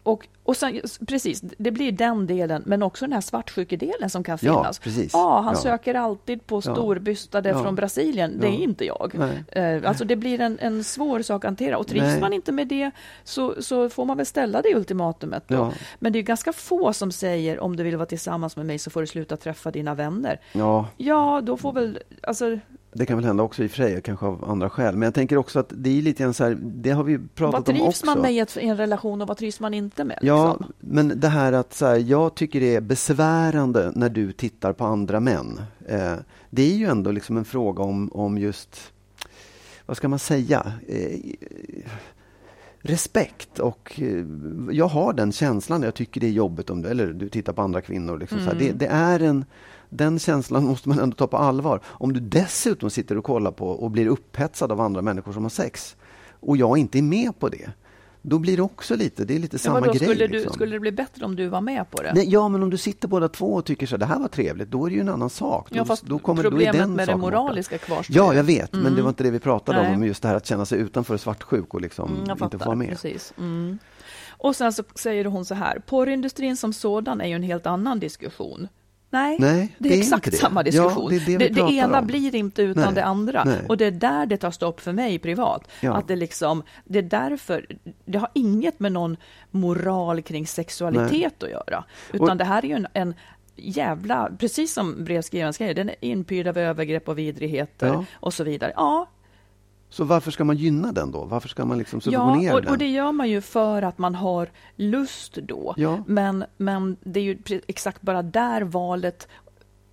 [0.04, 4.38] och, och sen, precis, det blir den delen, men också den här svartsjukedelen som kan
[4.42, 4.80] Ja, finnas.
[4.80, 5.14] precis.
[5.14, 5.62] Ja, han Ja.
[5.62, 7.64] söker alltid på storbystade Ja.
[7.64, 8.38] från Brasilien.
[8.40, 8.58] Det är Ja.
[8.58, 9.12] inte jag.
[9.16, 9.44] Nej.
[9.78, 11.78] Eh, alltså det blir en, en svår sak att hantera.
[11.78, 12.22] Och trivs Nej.
[12.22, 12.92] man inte med det
[13.24, 15.44] så, så får man väl ställa det ultimatumet.
[15.48, 15.56] Då.
[15.56, 15.72] Ja.
[16.00, 18.90] Men det är ganska få som säger om du vill vara tillsammans med mig så
[18.90, 20.40] får du sluta träffa dina vänner.
[20.52, 22.00] Ja, Ja, då får väl...
[22.24, 22.60] Alltså,
[22.92, 24.96] det kan väl hända också i och för sig, kanske av andra skäl.
[24.96, 27.54] Men jag tänker också att det är lite grann så här, det har vi pratat
[27.54, 28.06] vad om trivs också.
[28.06, 30.20] man med i, en relation och vad trivs man inte med?
[30.22, 30.74] Ja, liksom?
[30.80, 34.86] men det här att så här, jag tycker det är besvärande när du tittar på
[34.86, 35.62] andra män.
[35.88, 36.14] Eh,
[36.50, 38.92] det är ju ändå liksom en fråga om, om just,
[39.86, 41.20] vad ska man säga, eh,
[42.82, 43.60] respekt.
[43.60, 44.26] Och eh,
[44.72, 47.62] jag har den känslan, jag tycker det är jobbigt om du, eller du tittar på
[47.62, 48.18] andra kvinnor.
[48.18, 49.46] Liksom, så här, det, det är en,
[49.90, 51.82] den känslan måste man ändå ta på allvar.
[51.86, 55.50] Om du dessutom sitter och kollar på och blir upphetsad av andra människor som har
[55.50, 55.96] sex
[56.40, 57.72] och jag inte är med på det,
[58.22, 59.96] då blir det också lite, det är lite samma grej.
[59.96, 60.54] skulle, du, liksom.
[60.54, 62.14] skulle det bli bättre om du var med på det?
[62.14, 64.72] Nej, ja, men om du sitter båda två och tycker så det här var trevligt,
[64.72, 65.68] då är det ju en annan sak.
[65.72, 68.16] ja, Då- fast då kommer, då är problemet den med det moraliska kvarstår.
[68.18, 69.96] Ja, jag vet, men det var inte det vi pratade Nej.
[69.96, 72.76] om, just det här att känna sig utanför svartsjuk och liksom Mm, inte få vara
[72.76, 72.90] med.
[72.90, 73.34] Precis.
[73.38, 73.80] Mm.
[74.30, 78.00] Och sen så säger hon så här, porrindustrin som sådan är ju en helt annan
[78.00, 78.68] diskussion.
[79.12, 80.38] Nej, Nej, det är det är exakt det.
[80.38, 81.14] samma diskussion.
[81.14, 82.08] Ja, det det pratar ena om.
[82.08, 83.44] blir inte utan Nej, det andra.
[83.44, 83.60] nej.
[83.70, 85.68] Och det är där det tar stopp för mig privat.
[85.82, 85.94] Ja.
[85.94, 87.66] Att det, liksom, det är därför,
[88.06, 89.18] det har inget med någon
[89.52, 91.84] moral kring sexualitet att göra.
[92.14, 93.14] Utan Och- det här är ju en, en
[93.56, 98.06] jävla, precis som brevskrivaren säger, den är inpyrd av övergrepp och vidrigheter Ja.
[98.14, 98.74] och så vidare.
[98.76, 99.10] Ja,
[99.90, 101.26] Så varför ska man gynna den då?
[101.26, 102.72] Varför ska man liksom Ja, subventionera och, den?
[102.72, 105.74] och det gör man ju för att man har lust då.
[105.78, 106.04] Ja.
[106.08, 109.28] Men, men det är ju exakt bara där valet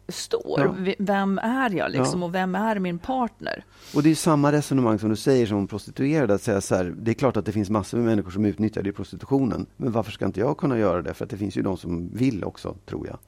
[0.08, 0.60] står.
[0.60, 0.94] Ja.
[0.98, 2.26] Vem är jag liksom Ja.
[2.26, 3.64] och vem är min partner?
[3.94, 7.10] Och det är samma resonemang som du säger som prostituerade, att säga så här, det
[7.10, 10.12] är klart att det finns massor med människor som utnyttjar det i prostitutionen, men varför
[10.12, 11.14] ska inte jag kunna göra det?
[11.14, 13.18] För att det finns ju de som vill också, tror jag.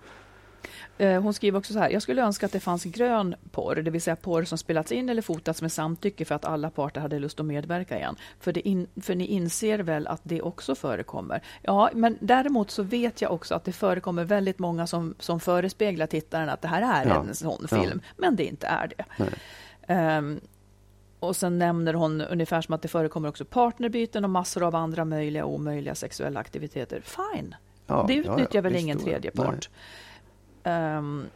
[0.98, 3.90] Eh, Hon skriver också så här, jag skulle önska att det fanns grön porr, det
[3.90, 7.18] vill säga porr som spelats in eller fotats med samtycke för att alla parter hade
[7.18, 8.16] lust att medverka igen.
[8.40, 11.42] För, in, för ni inser väl att det också förekommer?
[11.62, 16.06] Ja, men däremot så vet jag också att det förekommer väldigt många som, som förespeglar
[16.06, 17.20] tittaren att det här är Ja.
[17.28, 17.82] en sån Ja.
[17.82, 19.04] film, men det inte är det.
[19.16, 19.28] Nej.
[19.86, 20.40] Ehm,
[21.20, 25.04] och sen nämner hon ungefär som att det förekommer också partnerbyten och massor av andra
[25.04, 27.00] möjliga och omöjliga sexuella aktiviteter.
[27.04, 27.54] Fine,
[27.86, 29.04] Ja, det ja, utnyttjar ja, väl ingen ja.
[29.04, 29.70] tredje part.
[30.64, 31.26] Ehm, um,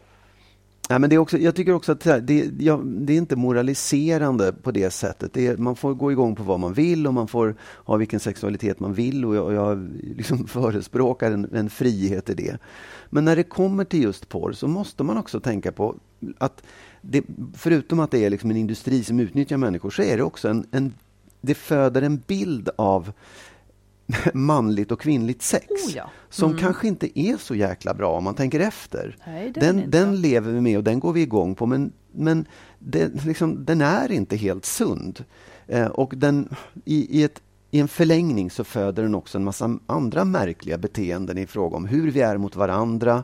[0.88, 4.52] Ja, men det är också, jag tycker också att det, ja, det är inte moraliserande
[4.52, 5.32] på det sättet.
[5.32, 7.54] Det är, man får gå igång på vad man vill och man får
[7.84, 12.34] ha vilken sexualitet man vill och jag, och jag liksom förespråkar en, en frihet i
[12.34, 12.58] det.
[13.10, 15.94] Men när det kommer till just porr så måste man också tänka på
[16.38, 16.62] att
[17.00, 20.48] det, förutom att det är liksom en industri som utnyttjar människor så är det också
[20.48, 20.92] en, en
[21.40, 23.12] det föder en bild av
[24.34, 25.66] manligt och kvinnligt sex.
[25.66, 26.10] Oh ja.
[26.28, 29.16] Som kanske inte är så jäkla bra om man tänker efter.
[29.26, 32.46] Nej, den, den den lever vi med och den går vi igång på men, men
[32.78, 35.24] det, liksom, den är inte helt sund.
[35.66, 36.48] Eh, och den,
[36.84, 41.38] i, i, ett, i en förlängning så föder den också en massa andra märkliga beteenden
[41.38, 43.22] i fråga om hur vi är mot varandra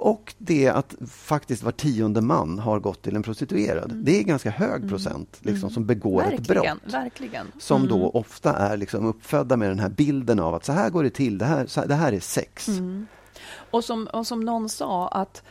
[0.00, 3.92] och det att faktiskt var tionde man har gått till en prostituerad.
[3.94, 6.78] Det är ganska hög procent liksom, som begår ett brott Mm.
[6.84, 7.46] verkligen, verkligen.
[7.58, 11.02] som då ofta är liksom uppfödda med den här bilden av att så här går
[11.02, 12.68] det till, det här, det här är sex.
[12.68, 13.06] Mm.
[13.70, 15.42] Och som, och som någon sa att,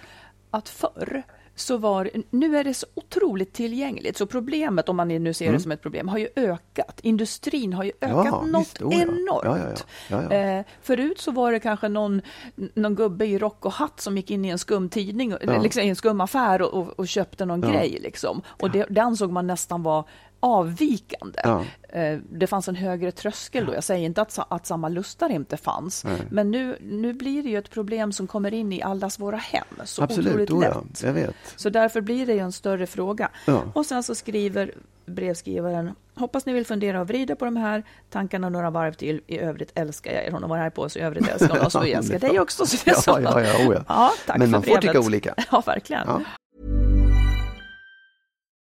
[0.52, 1.24] att förr
[1.60, 5.60] så var nu är det så otroligt tillgängligt, så problemet, om man nu ser det
[5.60, 7.00] som ett problem, har ju ökat.
[7.02, 8.26] Industrin har ju ökat Mm.
[8.26, 9.02] Ja, något visst, oh ja.
[9.02, 9.86] enormt.
[10.08, 10.32] Ja.
[10.32, 12.22] Eh, förut så var det kanske någon,
[12.56, 15.90] någon gubbe i rock och hatt som gick in i en skum tidning, liksom, i
[15.90, 18.00] en skum affär och, och, och köpte någon grej.
[18.02, 18.42] Liksom.
[18.48, 20.06] Och det, det ansåg man nästan var
[20.40, 21.40] avvikande.
[21.44, 21.66] Ja.
[21.90, 23.74] Eh, Det fanns en högre tröskel då.
[23.74, 26.06] Jag säger inte att, att samma lustar inte fanns.
[26.30, 29.66] Men nu, nu blir det ju ett problem som kommer in i allas våra hem.
[29.84, 30.84] Så Absolut, otroligt oh, ja.
[30.90, 31.04] lätt.
[31.04, 31.36] jag vet.
[31.56, 33.30] Så därför blir det ju en större fråga.
[33.46, 33.64] Ja.
[33.74, 34.74] Och sen så skriver
[35.06, 39.22] brevskrivaren Hoppas ni vill fundera och vrida på de här tankarna några varv till.
[39.28, 40.32] I övrigt älskar jag er.
[40.32, 40.98] Hon har varit här på oss.
[40.98, 41.76] I övrigt älskar hon oss.
[41.76, 42.66] Och vi älskar dig också.
[42.66, 43.84] Så det är Ja, ja, ja, oh, ja.
[43.88, 45.36] ja tack Men man får tycka olika.
[45.52, 46.08] Ja, verkligen.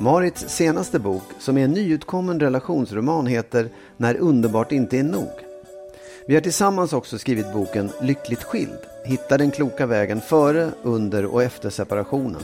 [0.00, 5.30] Marits senaste bok, som är en nyutkommen relationsroman, heter När underbart inte är nog.
[6.26, 8.78] Vi har tillsammans också skrivit boken Lyckligt skild.
[9.04, 12.42] Hitta den kloka vägen före, under och efter separationen.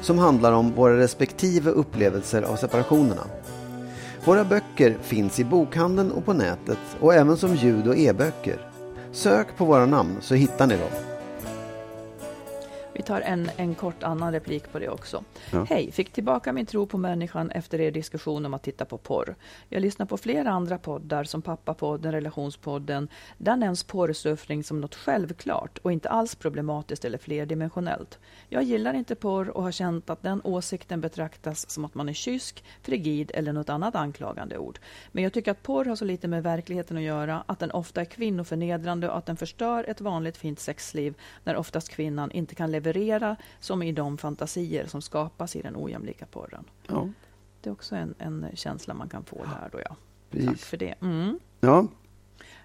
[0.00, 3.24] Som handlar om våra respektive upplevelser av separationerna.
[4.24, 8.58] Våra böcker finns i bokhandeln och på nätet och även som ljud och e-böcker.
[9.12, 11.13] Sök på våra namn så hittar ni dem.
[12.94, 15.24] Vi tar en, en kort annan replik på det också.
[15.52, 15.66] Ja.
[15.68, 19.34] Hej, fick tillbaka min tro på människan efter er diskussion om att titta på porr.
[19.68, 23.08] Jag lyssnar på flera andra poddar som Pappapodden, Relationspodden.
[23.38, 28.18] Där nämns porrsurfning som något självklart och inte alls problematiskt eller flerdimensionellt.
[28.48, 32.12] Jag gillar inte porr och har känt att den åsikten betraktas som att man är
[32.12, 34.78] kysk, frigid eller något annat anklagande ord.
[35.12, 38.00] Men jag tycker att porr har så lite med verkligheten att göra, att den ofta
[38.00, 42.70] är kvinnoförnedrande och att den förstör ett vanligt fint sexliv när oftast kvinnan inte kan
[42.70, 42.83] leverera
[43.60, 46.64] som i de fantasier som skapas i den ojämlika porren.
[46.86, 47.08] Ja,
[47.60, 49.88] Det är också en, en känsla man kan få där då, ja.
[49.88, 49.96] Tack
[50.30, 50.64] precis.
[50.64, 50.94] för det.
[51.00, 51.38] Mm.
[51.60, 51.86] Ja,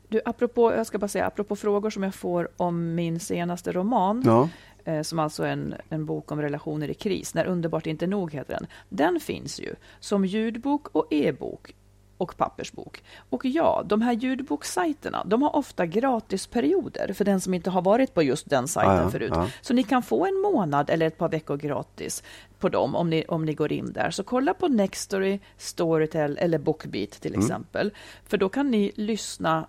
[0.08, 4.24] Du, apropå, jag ska bara säga, apropå frågor som jag får om min senaste roman,
[4.26, 4.50] ja.
[4.86, 8.34] eh, som alltså är en, en bok om relationer i kris, När underbart inte nog
[8.34, 8.68] heter den.
[8.90, 11.76] Den finns ju som ljudbok och e-bok
[12.20, 13.04] och pappersbok.
[13.30, 18.14] Och ja, de här ljudbokssajterna, de har ofta gratisperioder för den som inte har varit
[18.14, 19.32] på just den sajten Ja, förut.
[19.36, 19.50] ja.
[19.62, 22.24] Så ni kan få en månad eller ett par veckor gratis
[22.60, 24.12] på dem om ni, om ni går in där.
[24.12, 27.46] Så kolla på Nextory, Storytel eller Bookbeat till Mm.
[27.46, 27.94] exempel.
[28.26, 29.68] För då kan ni lyssna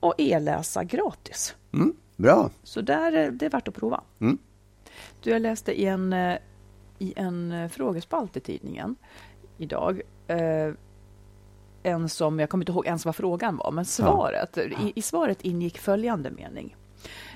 [0.00, 1.54] och e-läsa gratis.
[1.72, 2.50] Mm, bra.
[2.62, 4.00] Så där, är det är värt att prova.
[4.20, 4.38] Mm.
[5.22, 6.36] Du, jag läste i en, eh,
[6.98, 8.96] i en eh, frågespalt i tidningen
[9.58, 10.00] idag.
[10.26, 10.72] Eh,
[11.82, 15.42] en som, jag kommer inte ihåg ens vad frågan var, men svaret, i, i svaret
[15.42, 16.76] ingick följande mening.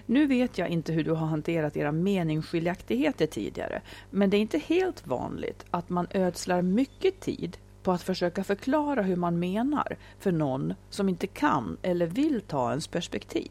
[0.06, 4.58] Nu vet jag inte hur du har hanterat era meningsskiljaktigheter tidigare, men det är inte
[4.58, 10.32] helt vanligt att man ödslar mycket tid på att försöka förklara hur man menar för
[10.32, 13.50] någon som inte kan eller vill ta ens perspektiv.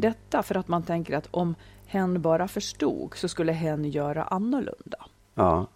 [0.00, 1.54] Detta för att man tänker att om
[1.86, 5.06] hen bara förstod så skulle hen göra annorlunda.
[5.34, 5.66] Ja,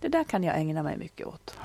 [0.00, 1.56] Det där kan jag ägna mig mycket åt.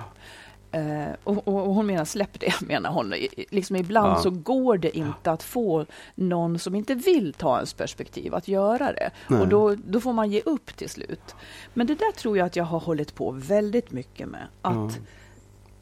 [0.71, 3.13] Eh, och, och, hon menar, släpp det, menar hon.
[3.13, 4.21] I- Liksom ibland Ja.
[4.21, 8.93] så går det inte att få någon som inte vill ta ens perspektiv att göra
[8.93, 9.11] det.
[9.27, 9.41] Nej.
[9.41, 11.35] Och då, då får man ge upp till slut.
[11.73, 14.47] Men det där tror jag att jag har hållit på väldigt mycket med.
[14.61, 14.99] Att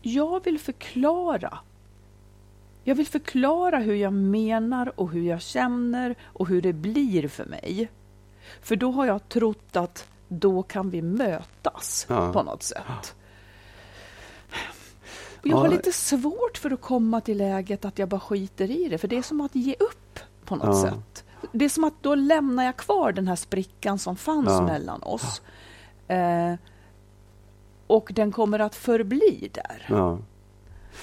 [0.02, 1.60] jag vill förklara.
[2.84, 7.46] Jag vill förklara hur jag menar och hur jag känner och hur det blir för
[7.46, 7.90] mig.
[8.62, 12.34] För då har jag trott att då kan vi mötas Ja.
[12.34, 13.16] på något sätt.
[15.54, 18.88] Och jag har lite svårt för att komma till läget att jag bara skiter i
[18.90, 21.24] det, för det är som att ge upp på något sätt.
[21.52, 25.42] Det är som att då lämnar jag kvar den här sprickan som fanns mellan oss.
[26.08, 26.54] Eh,
[27.88, 29.86] och den kommer att förbli där.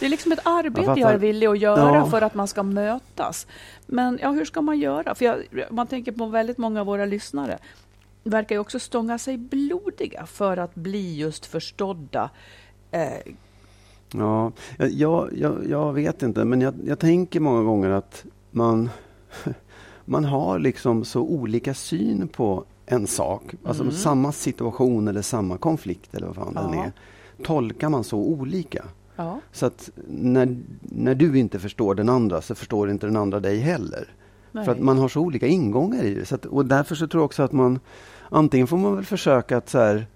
[0.01, 2.07] Det är liksom ett arbete Jag är villig att göra Ja.
[2.07, 3.47] för att man ska mötas.
[3.87, 5.15] Men ja, hur ska man göra?
[5.15, 5.39] För jag,
[5.71, 7.59] man tänker på väldigt många av våra lyssnare
[8.25, 12.31] verkar ju också stånga sig blodiga för att bli just förstådda.
[12.91, 13.33] Eh,
[14.19, 18.91] Ja, jag, jag, jag vet inte, men jag, jag tänker många gånger att man,
[20.05, 23.55] man har liksom så olika syn på en sak.
[23.65, 26.85] Alltså samma situation eller samma konflikt eller vad fan den Ja.
[26.85, 26.93] är.
[27.45, 28.85] Tolkar man så olika.
[29.17, 29.41] ja.
[29.53, 33.59] Så att när, när du inte förstår den andra så förstår inte den andra dig
[33.59, 34.09] heller.
[34.53, 34.65] Nej.
[34.65, 36.25] För att man har så olika ingångar i det.
[36.27, 37.81] Så att, och därför så tror jag också att man
[38.29, 40.07] antingen får man väl försöka att så här,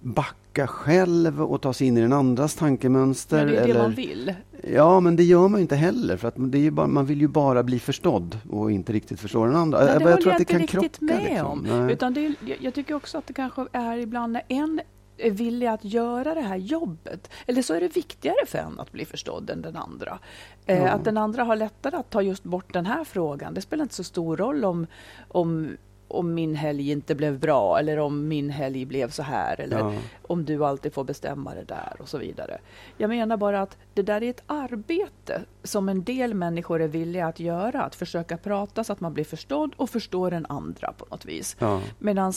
[0.00, 3.36] backa själv och ta sig in i den andras tankemönster.
[3.36, 4.34] Men det är det eller, man vill.
[4.74, 6.16] Ja, men det gör man inte heller.
[6.16, 9.46] För att det är bara, man vill ju bara bli förstådd och inte riktigt förstå
[9.46, 9.78] den andra.
[9.78, 11.14] Nej, det jag håller tror jag att det inte kan riktigt krocka.
[11.14, 11.46] med liksom.
[11.46, 11.66] om.
[11.68, 11.92] Nej.
[11.92, 14.80] Utan det är, jag, jag tycker också att det kanske är ibland när en
[15.18, 17.30] är villig att göra det här jobbet.
[17.46, 20.18] Eller så är det viktigare för en att bli förstådd än den andra.
[20.66, 20.88] Eh, Ja.
[20.88, 23.54] Att den andra har lättare att ta just bort den här frågan.
[23.54, 24.86] Det spelar inte så stor roll om,
[25.28, 25.76] om,
[26.08, 29.60] om min helg inte blev bra eller om min helg blev så här.
[29.60, 29.92] Eller Ja.
[30.22, 32.58] om du alltid får bestämma det där och så vidare.
[32.96, 37.26] Jag menar bara att det där är ett arbete som en del människor är villiga
[37.26, 37.82] att göra.
[37.82, 41.56] Att försöka prata så att man blir förstådd och förstår den andra på något vis.
[41.58, 41.80] Ja.
[41.98, 42.32] Medan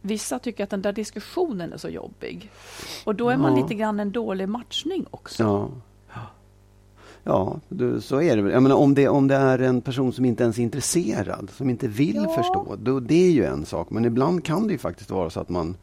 [0.00, 2.50] vissa tycker att den där diskussionen är så jobbig.
[3.04, 3.62] Och då är man Ja.
[3.62, 5.72] lite grann en dålig matchning också.
[7.24, 7.60] Ja.
[7.68, 8.52] Du, så är det väl.
[8.52, 11.70] Jag menar, om, det, om det är en person som inte ens är intresserad, som
[11.70, 12.34] inte vill Ja.
[12.36, 13.90] förstå, då, det är ju en sak.
[13.90, 15.76] Men ibland kan det ju faktiskt vara så att man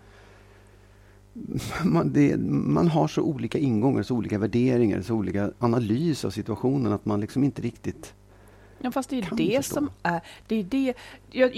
[1.84, 6.94] man, det, man har så olika ingångar, så olika värderingar, så olika analys av situationen
[6.94, 8.14] att man liksom inte riktigt...
[8.80, 9.74] Ja, fast det är det förstå.
[9.76, 10.22] som är...
[10.48, 10.94] Det, är det,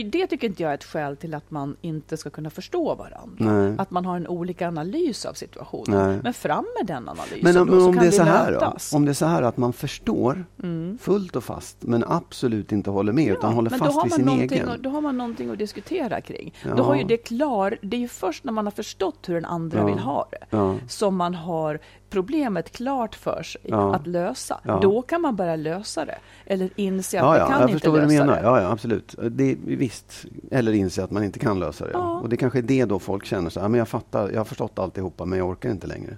[0.04, 3.54] det tycker inte jag är ett skäl till att man inte ska kunna förstå varandra.
[3.54, 3.76] Nej.
[3.78, 6.08] Att man har en olika analys av situationen.
[6.10, 6.20] Nej.
[6.24, 8.24] Men fram med den analysen Men om, då, men så om kan det är så
[8.24, 8.98] här då?
[8.98, 10.98] Om det är så här att man förstår Mm.
[11.02, 14.70] fullt och fast, men absolut inte håller med, utan håller fast vid sin egen.
[14.80, 16.54] Då har man någonting att diskutera kring.
[16.66, 16.76] Ja.
[16.76, 19.46] Då har ju det, klar, det är ju först när man har förstått hur den
[19.46, 19.86] andra Ja.
[19.86, 20.76] vill ha det Ja.
[20.88, 23.96] som man har problemet klart för sig Ja.
[23.96, 24.60] att lösa.
[24.64, 24.80] Ja.
[24.82, 26.18] Då kan man börja lösa det.
[26.46, 28.36] Eller inse att Ja, ja, kan jag inte förstår vad du lösa menar.
[28.42, 28.48] det.
[28.48, 29.16] Ja, ja, absolut.
[29.32, 30.26] Det är, visst.
[30.52, 31.94] Eller inse att man inte kan lösa det.
[31.98, 34.46] Och det kanske är det då folk känner så här, men jag fattar, jag har
[34.46, 36.18] förstått alltihopa, men jag orkar inte längre.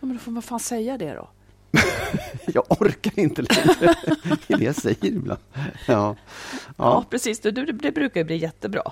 [0.00, 1.28] Ja, men då får man fan säga det då.
[2.46, 3.74] Jag orkar inte längre.
[4.46, 5.40] det är det jag säger ibland.
[5.54, 5.64] Ja.
[5.86, 6.16] Ja,
[6.76, 7.04] Ja.
[7.10, 7.40] precis.
[7.40, 8.82] Det, det, det brukar bli jättebra.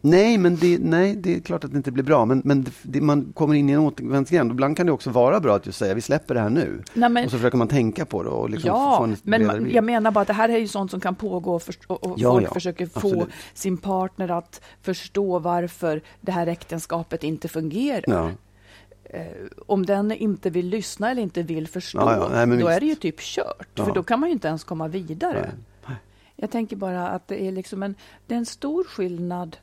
[0.00, 2.24] Nej, men det, nej, det är klart att det inte blir bra.
[2.24, 4.50] Men, men det, det, man kommer in i en återvändsgränd.
[4.50, 6.82] Ibland kan det också vara bra att just säga, vi släpper det här nu.
[6.94, 9.40] Nej, men- Och så försöker man tänka på det och liksom få Ja, en men
[9.40, 9.76] bredare ma- bild.
[9.76, 12.04] jag menar bara att det här är ju sånt som kan pågå och, först- och,
[12.06, 13.28] och Ja, folk ja, försöker få absolut.
[13.54, 18.04] sin partner att förstå varför det här äktenskapet inte fungerar.
[18.06, 18.30] Ja.
[19.04, 19.26] Eh,
[19.66, 22.68] om den inte vill lyssna eller inte vill förstå, Ja, ja, nej, då visst.
[22.76, 23.68] är det ju typ kört.
[23.74, 23.84] Ja.
[23.84, 25.50] För då kan man ju inte ens komma vidare.
[25.86, 25.96] Nej.
[26.36, 27.94] Jag tänker bara att det är liksom en,
[28.26, 29.56] det är en stor skillnad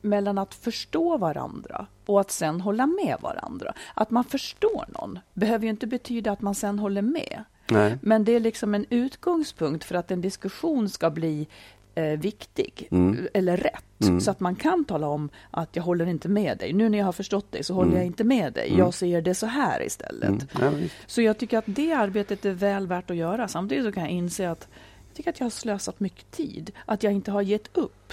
[0.00, 3.72] mellan att förstå varandra och att sen hålla med varandra.
[3.94, 7.44] Att man förstår någon behöver ju inte betyda att man sen håller med.
[7.70, 7.98] Nej.
[8.02, 11.46] Men det är liksom en utgångspunkt för att en diskussion ska bli
[11.94, 13.28] eh, viktig Mm.
[13.34, 14.22] eller rätt.
[14.22, 16.72] Så att man kan tala om att jag håller inte med dig.
[16.72, 18.74] Nu när jag har förstått dig så håller jag inte med dig.
[18.78, 20.54] Jag ser det så här istället.
[20.60, 20.80] Mm.
[20.82, 20.88] Ja.
[21.06, 23.48] Så jag tycker att det arbetet är väl värt att göra.
[23.48, 24.68] Samtidigt så kan jag inse att
[25.08, 26.70] jag tycker att jag har slösat mycket tid.
[26.86, 28.12] Att jag inte har gett upp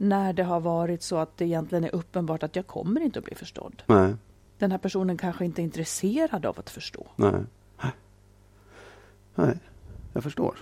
[0.00, 3.24] när det har varit så att det egentligen är uppenbart att jag kommer inte att
[3.24, 3.82] bli förstådd.
[3.86, 4.14] Nej.
[4.58, 7.06] Den här personen kanske inte är intresserad av att förstå.
[7.16, 7.32] Nej.
[9.34, 9.58] Nej,
[10.12, 10.58] jag förstår.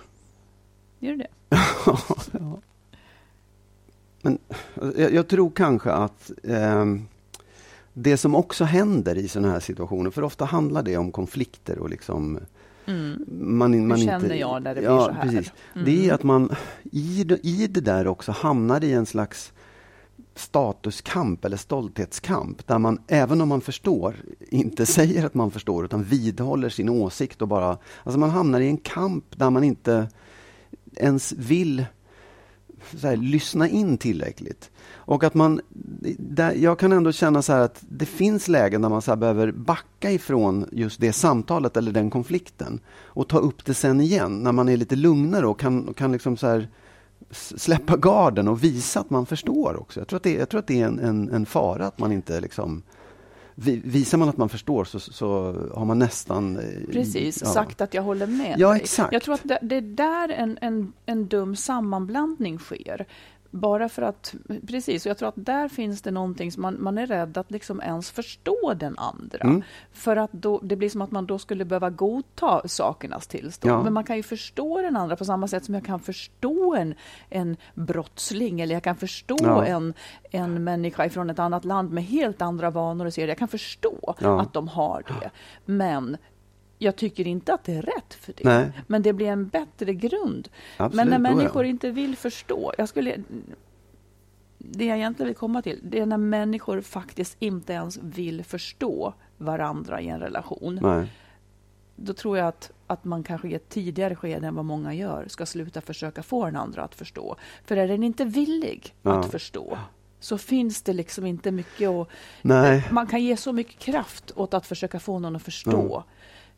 [0.99, 1.27] Gör du det?
[2.31, 2.59] ja.
[4.21, 4.39] Men
[4.95, 7.07] jag, jag tror kanske att ehm,
[7.93, 11.89] det som också händer i sådana här situationer, för ofta handlar det om konflikter och
[11.89, 12.39] liksom
[13.27, 15.21] man, man känner inte, jag när det blir ja, så här?
[15.21, 15.35] Mm.
[15.35, 15.53] Precis.
[15.85, 19.53] Det är att man i i det där också hamnar i en slags
[20.35, 26.03] statuskamp eller stolthetskamp där man, även om man förstår, inte säger att man förstår utan
[26.03, 27.77] vidhåller sin åsikt och bara...
[28.03, 30.07] Alltså man hamnar i en kamp där man inte
[30.95, 31.85] ens vill
[33.03, 34.71] här, lyssna in tillräckligt.
[34.91, 35.61] Och att man,
[36.17, 39.15] där, jag kan ändå känna så här att det finns lägen där man så här
[39.15, 44.43] behöver backa ifrån just det samtalet eller den konflikten och ta upp det sen igen
[44.43, 46.69] när man är lite lugnare och kan, och kan liksom så här
[47.31, 49.99] släppa garden och visa att man förstår också.
[49.99, 52.11] Jag tror att det, jag tror att det är en, en, en fara att man
[52.11, 52.83] inte liksom
[53.65, 56.57] Visar man att man förstår så, så har man nästan...
[56.57, 57.47] eh, Precis, ja.
[57.47, 58.81] sagt att jag håller med Ja, dig.
[58.81, 59.13] exakt.
[59.13, 63.05] Jag tror att det, det är där en, en, en dum sammanblandning sker
[63.51, 64.35] bara för att,
[64.67, 67.51] precis, och jag tror att där finns det någonting som man, man är rädd att
[67.51, 69.39] liksom ens förstå den andra.
[69.39, 69.63] Mm.
[69.91, 73.73] För att då, det blir som att man då skulle behöva godta sakernas tillstånd.
[73.73, 73.83] Ja.
[73.83, 76.95] Men man kan ju förstå den andra på samma sätt som jag kan förstå en,
[77.29, 79.65] en brottsling eller jag kan förstå Ja.
[79.65, 79.93] en,
[80.31, 83.27] en människa från ett annat land med helt andra vanor och serier.
[83.27, 84.41] Jag kan förstå Ja.
[84.41, 85.29] att de har det.
[85.65, 86.17] Men
[86.79, 88.43] jag tycker inte att det är rätt för det.
[88.43, 88.71] Nej.
[88.87, 90.49] Men det blir en bättre grund.
[90.77, 91.35] Absolut, Men när ja.
[91.35, 92.73] människor inte vill förstå.
[92.77, 93.17] Jag skulle,
[94.57, 99.13] det jag egentligen vill komma till, det är när människor faktiskt inte ens vill förstå
[99.37, 100.79] varandra i en relation.
[100.81, 101.07] Nej.
[101.95, 105.25] Då tror jag att, att man kanske i ett tidigare skede än vad många gör
[105.27, 107.35] ska sluta försöka få den andra att förstå.
[107.65, 109.19] För är den inte villig Ja.
[109.19, 109.77] att förstå
[110.19, 112.07] så finns det liksom inte mycket att...
[112.91, 116.03] Man kan ge så mycket kraft åt att försöka få någon att förstå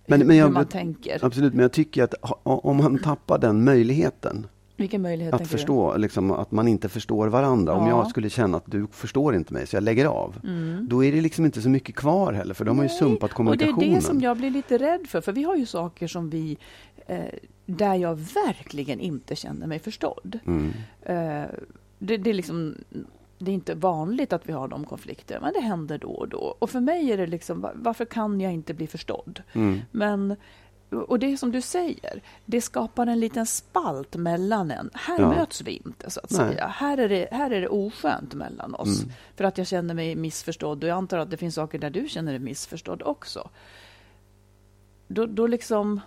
[0.06, 1.26] Men, men jag, hur man tänker.
[1.26, 4.47] Absolut, men jag tycker att om man tappar den möjligheten
[4.78, 7.74] Vilken möjlighet att förstå, liksom, att man inte förstår varandra.
[7.74, 7.89] Om Ja.
[7.97, 10.36] jag skulle känna att du förstår inte mig, så jag lägger av.
[10.89, 13.47] Då är det liksom inte så mycket kvar heller, för de har ju sumpat Mm.
[13.47, 13.91] Och det kommunikationen.
[13.91, 15.22] är det som jag blir lite rädd för.
[15.22, 16.58] För vi har ju saker som vi...
[17.08, 17.20] Eh,
[17.66, 20.39] där jag verkligen inte känner mig förstådd.
[20.45, 20.68] Mm.
[21.02, 21.49] Eh,
[21.99, 22.76] det, det är liksom...
[23.42, 26.56] Det är inte vanligt att vi har de konflikter, men det händer då och då.
[26.60, 29.44] Och för mig är det liksom, va- varför kan jag inte bli förstådd?
[29.54, 29.80] Mm.
[29.92, 30.36] Men,
[31.08, 34.89] och det är som du säger, det skapar en liten spalt mellan en.
[34.94, 35.30] Här Ja.
[35.30, 36.39] möts vi inte, så att Nej.
[36.39, 36.68] säga.
[36.68, 39.02] Här är, det, här är det oskönt mellan oss.
[39.04, 39.14] Mm.
[39.36, 40.84] För att jag känner mig missförstådd.
[40.84, 43.50] Och jag antar att det finns saker där du känner dig missförstådd också.
[45.08, 46.02] Då, då liksom...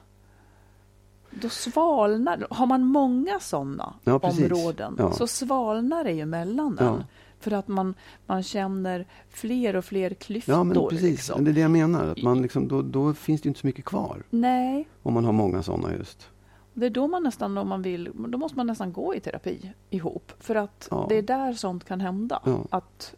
[1.31, 2.47] Då svalnar...
[2.51, 5.13] Har man många sådana Ja, områden Ja.
[5.13, 6.99] så svalnar det ju mellan Ja.
[7.45, 7.95] För att man,
[8.27, 10.55] man känner fler och fler klyftor.
[10.55, 11.03] Ja, men precis.
[11.03, 11.45] Liksom.
[11.45, 12.07] Det är det jag menar.
[12.07, 14.23] Att man liksom, då, då finns det inte så mycket kvar.
[14.31, 16.31] Nej, Om man har många sådana just.
[16.75, 19.73] det är då man nästan, om man vill, då måste man nästan gå i terapi
[19.91, 20.33] ihop.
[20.39, 21.07] För att Ja.
[21.09, 22.41] det är där sånt kan hända.
[22.45, 22.65] Ja.
[22.71, 23.15] Att,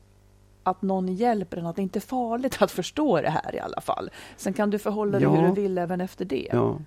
[0.62, 3.80] att någon hjälper en, att det inte är farligt att förstå det här i alla
[3.80, 4.10] fall.
[4.36, 5.34] Sen kan du förhålla dig Ja.
[5.34, 6.48] hur du vill även efter det.
[6.52, 6.78] Ja,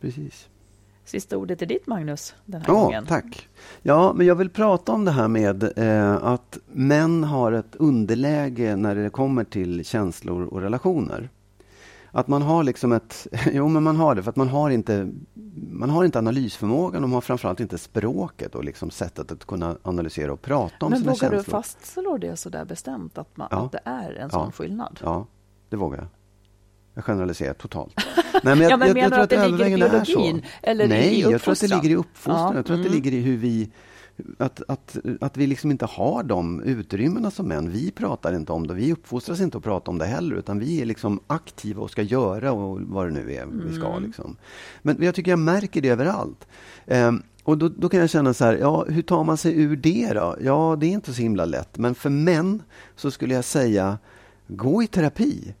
[0.00, 0.48] precis.
[1.04, 3.06] Sista ordet är ditt, Magnus, den här Ja, gången.
[3.06, 3.48] tack.
[3.82, 8.76] Ja, men jag vill prata om det här med eh, att män har ett underläge
[8.76, 11.28] när det kommer till känslor och relationer.
[12.14, 13.26] Att man har liksom ett...
[13.52, 15.10] Jo, men man har det för att man har inte,
[15.70, 19.76] man har inte analysförmågan och man har framförallt inte språket och liksom sättet att kunna
[19.82, 21.52] analysera och prata om Men sina vågar du känslor.
[21.62, 23.64] fastslå det så där bestämt, att, man, Ja.
[23.66, 24.28] att det är en Ja.
[24.30, 25.00] sån skillnad?
[25.02, 25.26] Ja,
[25.68, 26.06] det vågar jag.
[26.94, 27.94] Jag generaliserar totalt.
[28.32, 29.90] Nej, men jag, Ja, men jag, menar jag tror du att att det ligger i
[29.90, 32.52] biologin eller Nej, i jag tror att det ligger i uppfostran.
[32.52, 33.02] Ja, Jag tror att det mm.
[33.02, 33.70] ligger i hur vi
[34.38, 37.70] att, att, att vi liksom inte har de utrymmena som män.
[37.70, 38.74] Vi pratar inte om det.
[38.74, 40.36] Vi uppfostras inte att prata om det heller.
[40.36, 43.88] Utan vi är liksom aktiva och ska göra och vad det nu är vi ska.
[43.88, 44.02] Mm.
[44.02, 44.36] Liksom.
[44.82, 46.46] Men jag tycker jag märker det överallt.
[46.86, 49.76] Ehm, och då, då kan jag känna så här, ja, hur tar man sig ur
[49.76, 50.36] det då?
[50.40, 51.78] Ja, det är inte så himla lätt.
[51.78, 52.62] Men för män
[52.96, 53.98] så skulle jag säga,
[54.46, 55.54] gå i terapi.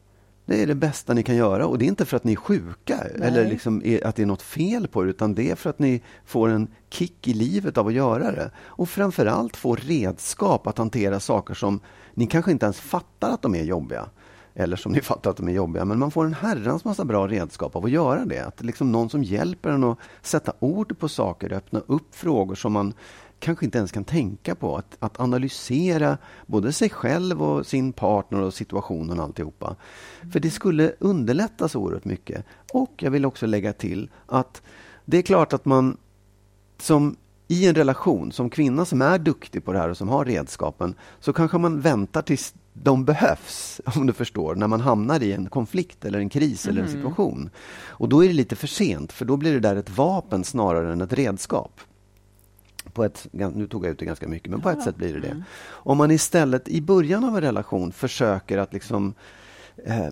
[0.46, 2.36] Det är det bästa ni kan göra och det är inte för att ni är
[2.36, 3.28] sjuka Nej.
[3.28, 5.78] eller liksom är, att det är något fel på er utan det är för att
[5.78, 8.50] ni får en kick i livet av att göra det.
[8.58, 11.80] Och framförallt få redskap att hantera saker som
[12.14, 14.06] ni kanske inte ens fattar att de är jobbiga.
[14.54, 15.84] Eller som ni fattar att de är jobbiga.
[15.84, 18.40] Men man får en herrans massa bra redskap av att göra det.
[18.40, 22.72] Att liksom någon som hjälper en att sätta ord på saker, öppna upp frågor som
[22.72, 22.94] man
[23.42, 24.76] kanske inte ens kan tänka på.
[24.76, 29.76] Att, att analysera både sig själv och sin partner och situationen och alltihopa.
[30.32, 32.44] För det skulle underlätta så oerhört mycket.
[32.72, 34.62] Och jag vill också lägga till att
[35.04, 35.96] det är klart att man
[36.78, 37.16] som
[37.48, 40.94] i en relation, som kvinna som är duktig på det här och som har redskapen,
[41.20, 45.46] så kanske man väntar tills de behövs, om du förstår, när man hamnar i en
[45.46, 47.50] konflikt eller en kris eller en situation.
[47.86, 50.92] Och då är det lite för sent, för då blir det där ett vapen snarare
[50.92, 51.80] än ett redskap.
[52.92, 55.20] På ett, nu tog jag ut det ganska mycket, men på ett sätt blir det
[55.20, 55.42] det.
[55.68, 59.14] Om man istället i början av en relation försöker att liksom
[59.84, 60.08] eh,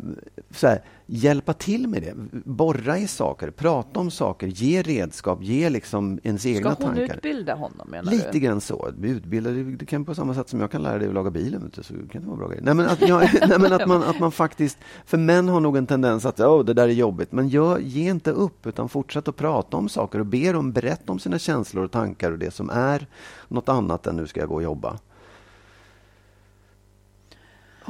[0.63, 2.15] här, hjälpa till med det.
[2.45, 7.17] Borra i saker, prata om saker, ge redskap, ge liksom ens Ska egna hon tankar.
[7.17, 8.39] utbilda honom, menar Lite du?
[8.39, 8.91] grann så.
[8.97, 11.71] Bli utbildad, det kan på samma sätt som jag kan lära dig att laga bilen.
[11.77, 12.63] du, Så kan det vara bra grejer.
[12.63, 14.79] Nej, men att, ja, nej, men att, man, att man faktiskt...
[15.07, 17.33] För män har nog en tendens att oh, det där är jobbigt.
[17.33, 21.13] Men gör, ge inte upp, utan fortsätt att prata om saker och be dem berätta
[21.13, 23.07] om sina känslor och tankar och det som är
[23.49, 24.99] något annat än nu ska jag gå och jobba.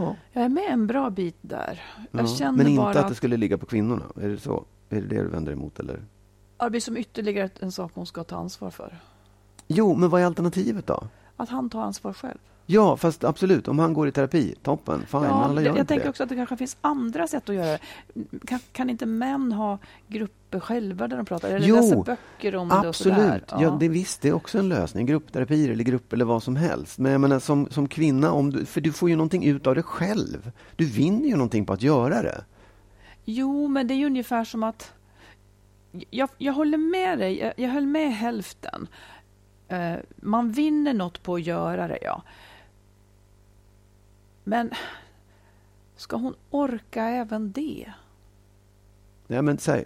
[0.00, 0.16] Ja.
[0.32, 1.82] Jag är med en bra bit där.
[2.10, 4.04] Ja, men inte bara att det skulle ligga på kvinnorna.
[4.20, 4.64] Är det så?
[4.88, 5.80] Är det det du vänder emot?
[5.80, 6.00] Eller?
[6.60, 8.98] att det blir som ytterligare en sak hon ska ta ansvar för.
[9.66, 11.08] Jo, men vad är alternativet då?
[11.36, 12.38] Att han tar ansvar själv.
[12.72, 15.88] Ja, fast absolut, om han går i terapi, toppen, fine, Ja, alla gör jag inte
[15.88, 16.10] tänker det.
[16.10, 17.78] också att det kanske finns andra sätt att göra det.
[18.46, 21.48] Kan, kan inte män ha grupper själva där de pratar?
[21.48, 23.42] Eller Jo, läsa böcker om det och sådär?
[23.44, 23.76] Absolut, ja.
[23.80, 25.06] det, visst, det är också en lösning.
[25.06, 26.98] Gruppterapier eller grupp eller vad som helst.
[26.98, 29.74] Men jag menar som, som kvinna, om du, för du får ju någonting ut av
[29.74, 30.50] det själv.
[30.76, 32.44] Du vinner ju någonting på att göra det.
[33.24, 34.92] Jo, men det är ju ungefär som att...
[36.10, 37.38] Jag, jag håller med dig.
[37.38, 38.88] Jag, jag höll med hälften.
[39.68, 42.22] Eh, man vinner något på att göra det, ja.
[44.44, 44.70] Men
[45.96, 47.92] ska hon orka även det?
[49.26, 49.84] Ja, men så här,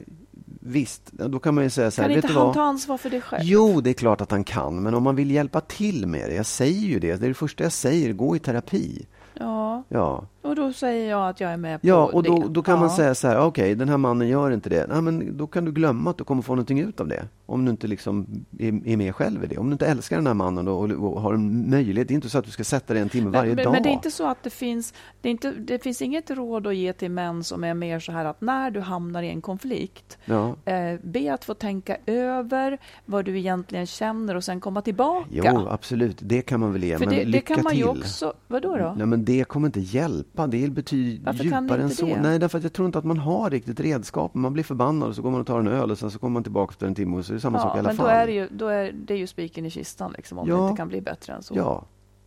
[0.60, 3.20] visst, då kan man ju säga så här, Kan inte han ta ansvar för det
[3.20, 3.42] själv?
[3.44, 6.34] Jo, det är klart att han kan, men om man vill hjälpa till med det,
[6.34, 9.06] jag säger ju det, det är det första jag säger, gå i terapi.
[9.38, 12.48] Ja, Ja, och då säger jag att jag är med på ja och då, det.
[12.48, 12.96] då kan man Ja.
[12.96, 14.86] säga så här, okej, den här mannen gör inte det.
[14.88, 17.24] Nej, men då kan du glömma att du kommer få någonting ut av det.
[17.46, 18.26] Om du inte liksom
[18.58, 19.58] är, är med själv i det.
[19.58, 22.28] Om du inte älskar den här mannen och, och har en möjlighet, det är inte
[22.30, 23.72] så att du ska sätta dig en timme varje men, men, dag.
[23.72, 26.76] Men det är inte så att det finns, det, inte, det finns inget råd att
[26.76, 30.18] ge till män som är mer så här att när du hamnar i en konflikt,
[30.24, 30.56] Ja.
[30.64, 35.26] eh, be att få tänka över vad du egentligen känner och sen komma tillbaka.
[35.30, 37.80] Jo, absolut, det kan man väl ge, För men det, det kan man till.
[37.80, 38.32] ju också...
[38.48, 38.94] Vadå då?
[38.98, 40.46] Nej, men det kommer inte hjälpa.
[40.46, 42.06] Det betyder Varför djupare än så.
[42.06, 42.20] det?
[42.20, 44.34] Nej, därför att jag tror inte att man har riktigt redskap.
[44.34, 46.32] Man blir förbannad och så går man och tar en öl och sen så kommer
[46.34, 48.06] man tillbaka efter en timme och så är det samma sak i alla men fall.
[48.06, 50.56] då är det ju, då är det ju spiken i kistan liksom, om Ja.
[50.56, 51.54] det inte kan bli bättre än så.
[51.56, 51.84] Ja.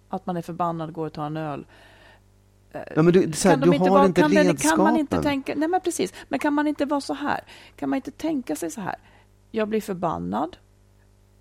[0.10, 1.66] Att man är förbannad, går och tar en öl.
[2.95, 4.78] ja, men du, så här, Kan de du har vara- inte kan, redskapen.
[4.78, 7.39] kan man inte tänka, nej men precis, men kan man inte vara så här?
[7.76, 8.95] Kan man inte tänka sig så här?
[9.52, 10.58] Jag blir förbannad.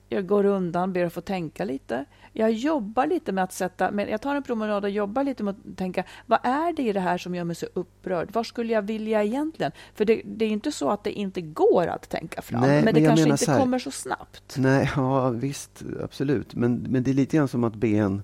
[0.08, 2.04] Jag går undan, ber att få tänka lite.
[2.32, 5.54] Jag jobbar lite med att sätta, men jag tar en promenad och jobbar lite med
[5.70, 8.28] att tänka, vad är det i det här som gör mig så upprörd?
[8.32, 9.72] Vad skulle jag vilja egentligen?
[9.94, 12.84] För det, det är inte så att det inte går att tänka fram, Nej, men
[12.84, 14.54] men det kanske inte så här- kommer så snabbt.
[14.58, 16.54] Nej, ja visst, absolut.
[16.54, 18.22] Men, men det är lite grann som att be en,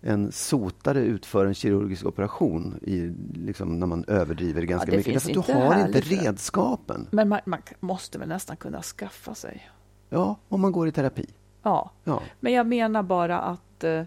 [0.00, 5.12] en sotare utföra en kirurgisk operation i, liksom, när man överdriver ganska det mycket.
[5.12, 6.16] finns Därför att du har inte det.
[6.16, 7.06] redskapen.
[7.10, 9.70] Men man, man måste väl nästan kunna skaffa sig.
[10.10, 11.26] Ja, om man går i terapi.
[11.62, 14.02] Ja, Ja, men jag menar bara att eh,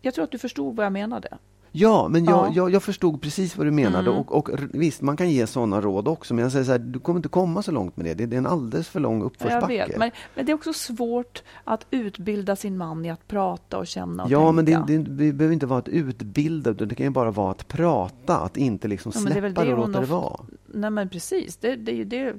[0.00, 1.28] jag tror att du förstod vad jag menade.
[1.72, 2.42] ja men jag, Ja.
[2.42, 2.54] Mm.
[2.54, 4.10] Jag, jag förstod precis vad du menade.
[4.10, 6.34] Och, och r- visst, man kan ge sådana råd också.
[6.34, 8.14] Men jag säger så här, du kommer inte komma så långt med det.
[8.14, 9.66] Det, det är en alldeles för lång Ja, Jag uppförsbacke.
[9.66, 13.86] vet, men, men det är också svårt att utbilda sin man i att prata och
[13.86, 14.52] känna och Ja, tänka.
[14.52, 17.50] men det, det, det behöver inte vara att utbilda, utan det kan ju bara vara
[17.50, 20.40] att prata, att inte liksom Ja, släppa väl det och låta det vara.
[20.66, 21.56] Nej, men precis.
[21.56, 22.34] Det, det det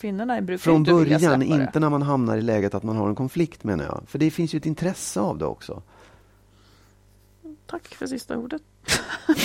[0.00, 3.14] kvinnorna brukar Från inte början, inte när man hamnar i läget att man har en
[3.14, 4.02] konflikt menar jag.
[4.06, 5.82] För det finns ju ett intresse av det också.
[7.66, 8.62] Tack för sista ordet.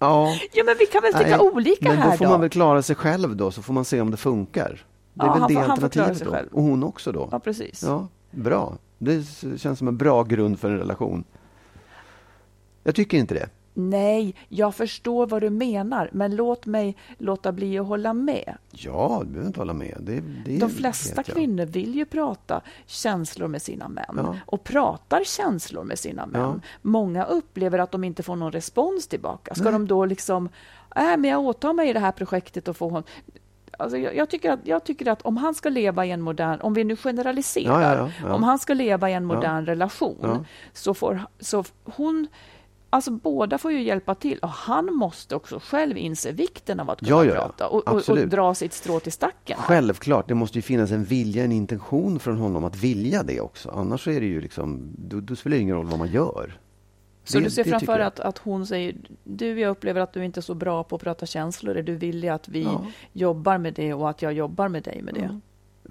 [0.00, 2.82] Ja, Ja, men vi kan väl tycka olika men här då får man väl klara
[2.82, 4.84] sig själv då, så får man se om det funkar.
[5.14, 6.30] Det är Ja, väl han det alternativet då.
[6.30, 6.48] själv.
[6.52, 7.28] Och hon också då.
[7.32, 7.82] Ja, precis.
[7.82, 8.78] Ja, bra.
[8.98, 9.24] Det
[9.56, 11.24] känns som en bra grund för en relation.
[12.84, 13.48] Jag tycker inte det.
[13.74, 18.56] Nej, jag förstår vad du menar, men låt mig låta bli att hålla med.
[18.70, 19.96] Ja, du behöver inte hålla med.
[20.00, 24.36] Det, det De flesta kvinnor vill ju prata känslor med sina män Ja.
[24.46, 26.40] och pratar känslor med sina män.
[26.40, 26.60] Ja.
[26.82, 29.54] Många upplever att de inte får någon respons tillbaka.
[29.54, 29.72] Ska Nej.
[29.72, 30.48] de då liksom,
[30.96, 33.02] äh, men jag åtar mig det här projektet och få hon...
[33.78, 36.60] Alltså jag, jag, tycker att, jag tycker att om han ska leva i en modern,
[36.60, 41.20] om vi nu generaliserar, Ja, om han ska leva i en modern relation, så får
[41.40, 42.26] så hon
[42.94, 46.98] Alltså båda får ju hjälpa till och han måste också själv inse vikten av att
[46.98, 49.56] kunna Ja, ja, prata och, och, och dra sitt strå till stacken.
[49.60, 53.70] Självklart, det måste ju finnas en vilja, en intention från honom att vilja det också.
[53.70, 56.58] Annars är det ju liksom, då, då spelar det ingen roll vad man gör.
[57.24, 58.06] Så Det- du ser framför jag.
[58.06, 61.02] att, att hon säger, du jag upplever att du inte är så bra på att
[61.02, 62.86] prata känslor, är du villig att vi Ja.
[63.12, 65.20] jobbar med det och att jag jobbar med dig med det?
[65.20, 65.40] Jag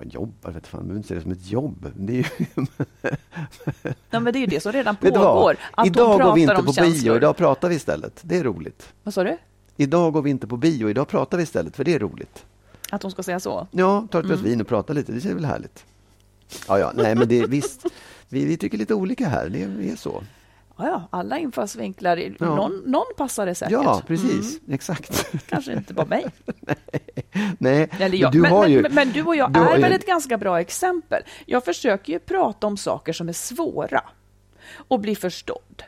[0.09, 1.91] jobbar, vet fan, jag behöver inte se det som ett jobb.
[1.95, 2.65] Det är ju...
[4.09, 5.57] Ja, men det är ju det som redan pågår.
[5.71, 7.17] Att Idag går vi inte på bio, känslor.
[7.17, 8.19] idag pratar vi istället.
[8.21, 8.93] Det är roligt.
[9.03, 9.37] Vad sa du?
[9.77, 12.45] Idag går vi inte på bio, idag pratar vi istället, för det är roligt.
[12.91, 13.67] Att hon ska säga så?
[13.71, 14.49] Ja, ta ett glas Mm.
[14.51, 15.85] vin och prata lite, det är väl härligt.
[16.67, 17.85] Ja, ja, nej men det, visst,
[18.29, 20.23] vi, vi tycker lite olika här, det är så.
[20.87, 22.17] Ja, alla infallsvinklar.
[22.39, 22.45] Ja.
[22.45, 23.71] Någon, någon passar det säkert.
[23.73, 24.73] Ja, precis, Mm.
[24.73, 25.31] exakt.
[25.47, 26.25] Kanske inte bara mig.
[27.57, 28.31] Nej, Eller jag.
[28.31, 28.81] du men, har men, ju...
[28.81, 31.23] men, men du och jag du är ju- väl ett ganska bra exempel.
[31.45, 34.03] Jag försöker ju prata om saker som är svåra
[34.87, 35.83] och bli förstådd.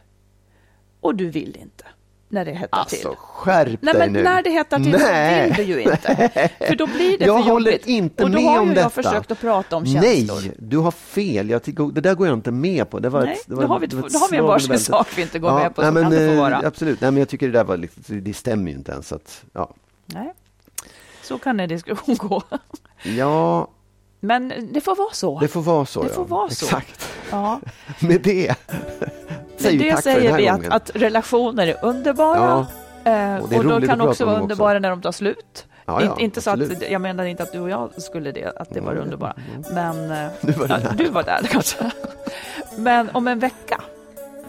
[0.99, 1.85] Och du vill inte
[2.33, 3.07] när det hettar till.
[3.07, 4.23] Alltså, skärp Nej, dig men nu.
[4.23, 5.49] när det hettar till Nej.
[5.49, 6.29] så vill du ju inte.
[6.67, 7.87] För då blir det jag för håller jobbigt.
[7.87, 8.81] inte och då med har om ju detta.
[8.81, 10.41] jag försökt att prata om känslor.
[10.41, 11.49] Nej, du har fel.
[11.49, 12.99] Jag tycker, det där går jag inte med på.
[12.99, 14.79] Det var Nej, ett, det då var, har vi ett då har vi en varsin
[14.79, 16.67] sak vi inte går med på, nej, kan det eh, vara.
[16.67, 19.07] Absolut, nej, men jag tycker det där var lite, det stämmer ju inte ens.
[19.07, 19.69] så Att, ja.
[20.05, 20.33] Nej.
[21.23, 22.41] Så kan en diskussion gå.
[23.03, 23.67] ja,
[24.23, 25.39] Men det får vara så.
[25.39, 26.01] det får vara så.
[26.03, 26.15] Det ja.
[26.15, 26.65] får vara så.
[26.65, 27.09] Exakt.
[27.31, 27.59] Ja.
[27.99, 28.55] Med det
[29.57, 30.71] säger vi tack för den säger här vi att, gången.
[30.71, 32.65] att relationer är underbara.
[33.03, 33.11] Ja.
[33.11, 34.53] Eh, Och och de kan att också vara dem också.
[34.53, 35.65] underbara när de tar slut.
[35.85, 38.53] Ja, ja, In, inte så att, jag menar inte att du och jag skulle det,
[38.57, 39.03] att det var Mm.
[39.03, 39.33] underbara.
[39.73, 40.93] Men eh, Du var ja, där.
[40.97, 41.91] du var där kanske.
[42.77, 43.81] Men om en vecka,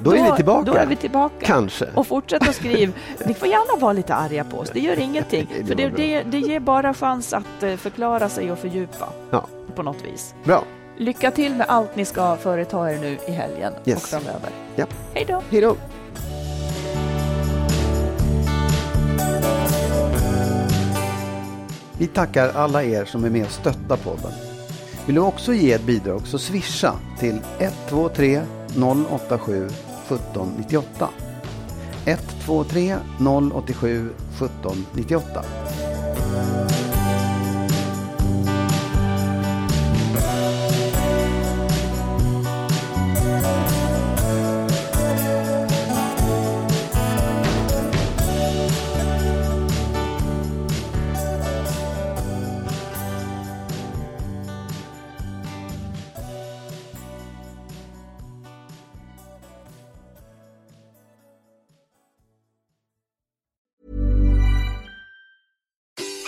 [0.05, 0.73] Då är vi tillbaka.
[0.73, 1.47] Då är vi tillbaka.
[1.47, 1.87] Kanske.
[1.95, 2.93] Och fortsätt att skriva.
[3.27, 5.47] Ni får gärna vara lite arga på oss, det gör ingenting.
[5.61, 9.47] Det För det, det, det ger bara chans att eh, förklara sig och fördjupa Ja,
[9.75, 10.35] på något vis.
[10.45, 10.65] bra.
[10.97, 14.03] Lycka till med allt ni ska företa er nu i helgen Yes.
[14.03, 14.51] och framöver.
[14.77, 14.87] Ja.
[15.15, 15.43] Hej då!
[15.51, 15.77] Hej då.
[21.99, 24.33] Vi tackar alla er som är med och stöttar podden.
[25.07, 28.43] Vill du också ge ett bidrag så swisha till 123
[29.11, 29.69] 087
[30.09, 31.11] 1798.
[32.05, 36.74] 123 087 1798.